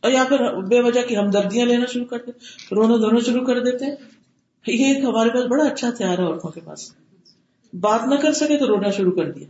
اور 0.00 0.10
یا 0.10 0.24
پھر 0.28 0.62
بے 0.62 0.80
وجہ 0.80 1.00
کی 1.06 1.16
ہمدردیاں 1.16 1.66
لینا 1.66 1.86
شروع 1.86 2.04
کرتے 2.04 2.30
رونا 2.74 2.96
دھونا 2.96 3.20
شروع 3.20 3.46
کر 3.46 3.60
دیتے۔ 3.60 3.84
یہ 4.66 4.94
ایک 4.94 5.04
ہمارے 5.04 5.30
پاس 5.30 5.44
بڑا 5.44 5.64
اچھا 5.64 5.88
ہتھیار 5.88 6.18
ہے 6.18 6.24
عورتوں 6.24 6.50
کے 6.50 6.60
پاس۔ 6.64 6.92
بات 7.80 8.00
نہ 8.08 8.14
کر 8.14 8.32
سکے 8.32 8.56
تو 8.58 8.66
رونا 8.66 8.90
شروع 8.90 9.12
کر 9.12 9.32
دیا۔ 9.32 9.46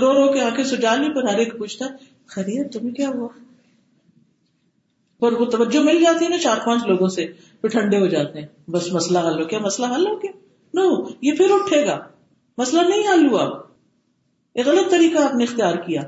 رو 0.00 0.14
رو 0.14 0.32
کے 0.32 0.40
آنکھیں 0.40 0.64
سجا 0.64 0.94
لی 0.94 1.14
پر 1.14 1.24
ہر 1.28 1.38
ایک 1.38 1.58
پوچھتا 1.58 1.86
خرید 2.26 2.72
تمہیں 2.72 2.94
کیا 2.94 3.08
ہوا؟ 3.08 3.28
پر 5.18 5.32
وہ 5.32 5.44
توجہ 5.44 5.78
مل 5.78 6.00
جاتی 6.00 6.24
ہے 6.24 6.30
نا 6.30 6.38
چار 6.38 6.56
پانچ 6.66 6.86
لوگوں 6.86 7.08
سے۔ 7.08 7.26
پھر 7.60 7.68
ٹھنڈے 7.68 7.98
ہو 7.98 8.06
جاتے 8.06 8.40
ہیں۔ 8.40 8.70
بس 8.70 8.92
مسئلہ 8.92 9.18
حل 9.18 9.40
ہو 9.40 9.44
کیا 9.44 9.58
مسئلہ 9.58 9.86
حل 9.86 10.06
ہو 10.06 10.16
گیا؟ 10.22 10.30
نو 10.74 11.08
یہ 11.22 11.32
پھر 11.32 11.46
اٹھے 11.50 11.86
گا۔ 11.86 12.08
مسئلہ 12.58 12.80
نہیں 12.80 13.12
حل 13.12 13.26
ہوا۔ 13.26 13.65
یہ 14.56 14.62
غلط 14.66 14.90
طریقہ 14.90 15.18
آپ 15.18 15.34
نے 15.34 15.44
اختیار 15.44 15.74
کیا۔ 15.74 16.02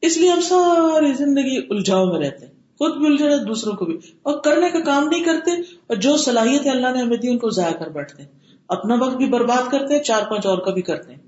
اس 0.00 0.16
لیے 0.16 0.30
ہم 0.30 0.40
ساری 0.40 1.12
زندگی 1.12 1.56
الجھاؤ 1.70 2.06
میں 2.06 2.20
رہتے 2.20 2.46
ہیں۔ 2.46 2.52
خود 2.78 2.96
بھی 2.96 3.06
الجھے 3.06 3.28
رہتے 3.28 3.44
دوسروں 3.44 3.76
کو 3.76 3.84
بھی۔ 3.84 3.98
اور 4.22 4.38
کرنے 4.38 4.70
کا 4.70 4.80
کام 4.80 5.08
نہیں 5.08 5.24
کرتے 5.24 5.50
اور 5.86 5.96
جو 5.96 6.16
صلاحیت 6.16 6.66
اللہ 6.66 6.88
نے 6.92 7.02
ہمیں 7.02 7.16
دی، 7.16 7.28
ان 7.28 7.38
کو 7.38 7.50
ضائع 7.50 7.74
کر 7.74 7.88
بیٹھتے 7.88 8.22
ہیں۔ 8.22 8.30
اپنا 8.68 8.94
وقت 8.94 9.16
بھی 9.16 9.26
برباد 9.26 9.70
کرتے 9.70 9.94
ہیں، 9.94 10.02
چار 10.02 10.22
پانچ 10.30 10.46
اور 10.46 10.58
کا 10.58 10.70
بھی 10.70 10.82
کرتے 10.82 11.14
ہیں۔ 11.14 11.20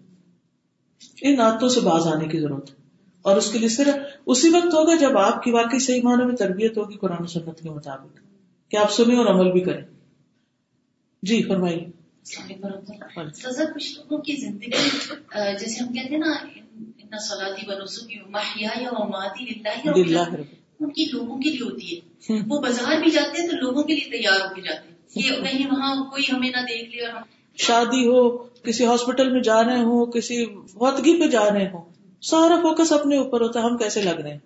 ان 1.23 1.41
عادتوں 1.41 1.69
سے 1.69 1.81
باز 1.81 2.07
آنے 2.07 2.29
کی 2.29 2.41
ضرورت 2.41 2.71
ہے۔ 2.71 2.75
اور 3.23 3.37
اس 3.37 3.53
کے 3.53 3.59
لیے 3.59 3.69
صرف 3.69 3.97
اسی 4.27 4.49
وقت 4.49 4.75
ہوگا 4.75 4.95
جب 4.95 5.19
آپ 5.19 5.43
کی 5.43 5.51
واقعی 5.51 5.79
صحیح 5.79 6.03
معنی 6.03 6.25
میں 6.25 6.37
تربیت 6.37 6.79
ہوگی 6.79 6.97
قرآن 6.97 7.23
و 7.23 7.27
سنت 7.27 7.61
کے 7.61 7.71
مطابق۔ 7.71 8.19
کہ 8.71 8.77
آپ 8.77 8.93
سنیں 8.93 9.17
اور 9.17 9.27
عمل 9.27 9.53
بھی 9.53 9.61
کریں۔ 9.61 9.83
جی 11.23 11.43
فرمائیے۔ 11.43 11.96
کچھ 12.27 13.93
لوگوں 13.93 14.19
کی 14.19 14.37
زندگی 14.37 14.71
جیسے 15.59 15.83
ہم 15.83 15.93
کہتے 15.93 16.15
ہیں 16.15 16.19
نا 16.19 17.19
سلادی 17.19 17.67
بنوسو 17.67 18.07
کی 18.07 18.19
ان 20.81 20.91
کی 20.91 21.05
لوگوں 21.13 21.37
کے 21.39 21.51
لیے 21.51 21.63
ہوتی 21.65 21.95
ہے 21.95 22.39
وہ 22.49 22.61
بازار 22.61 23.01
بھی 23.01 23.11
جاتے 23.11 23.43
ہیں 23.43 23.49
تو 23.49 23.57
لوگوں 23.57 23.83
کے 23.83 23.95
لیے 23.95 24.11
تیار 24.11 24.41
ہو 24.41 24.55
کے 24.55 24.63
جاتے 24.63 24.89
ہیں 24.89 24.97
کہ 25.15 25.43
کہیں 25.43 25.67
وہاں 25.67 25.95
کوئی 26.05 26.25
ہمیں 26.33 26.51
نہ 26.51 26.65
دیکھ 26.69 26.97
لے 26.97 27.07
اور 27.07 27.23
شادی 27.59 28.07
ہو 28.07 28.23
کسی 28.63 28.87
ہاسپٹل 28.87 29.31
میں 29.33 29.41
جا 29.41 29.63
رہے 29.65 29.83
ہوں 29.83 30.07
کسی 30.07 30.45
وطگی 30.75 31.21
پہ 31.21 31.29
جا 31.29 31.45
رہے 31.51 31.69
ہوں 31.69 31.85
سارا 32.23 32.57
فوکس 32.57 32.93
اپنے 32.93 33.19
اوپر 33.19 33.41
ہوتا 33.41 33.61
ہے 33.61 33.65
ہم 33.65 33.77
کیسے 33.77 34.03
لگ 34.03 34.21
رہے 34.21 34.31
ہیں 34.31 34.39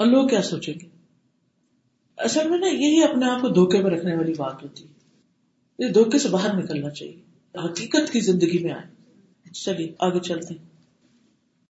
اور 0.00 0.06
لوگ 0.06 0.28
کیا 0.28 0.42
سوچیں 0.42 0.74
گے 0.74 0.88
اصل 2.18 2.48
میں 2.48 2.58
نا 2.58 2.66
یہی 2.66 3.02
اپنے 3.04 3.26
آپ 3.26 3.40
کو 3.40 3.48
دھوکے 3.48 3.82
میں 3.82 3.90
رکھنے 3.90 4.14
والی 4.16 4.32
بات 4.36 4.62
ہوتی 4.62 4.84
ہے 4.84 4.99
دھوکے 5.88 6.18
سے 6.18 6.28
باہر 6.28 6.54
نکلنا 6.54 6.90
چاہیے۔ 6.90 7.20
حقیقت 7.64 8.12
کی 8.12 8.20
زندگی 8.20 8.62
میں 8.62 8.72
آئے 8.72 8.86
چلیے 9.52 9.92
آگے 9.98 10.20
چلتے 10.20 10.54
ہیں۔ 10.54 10.69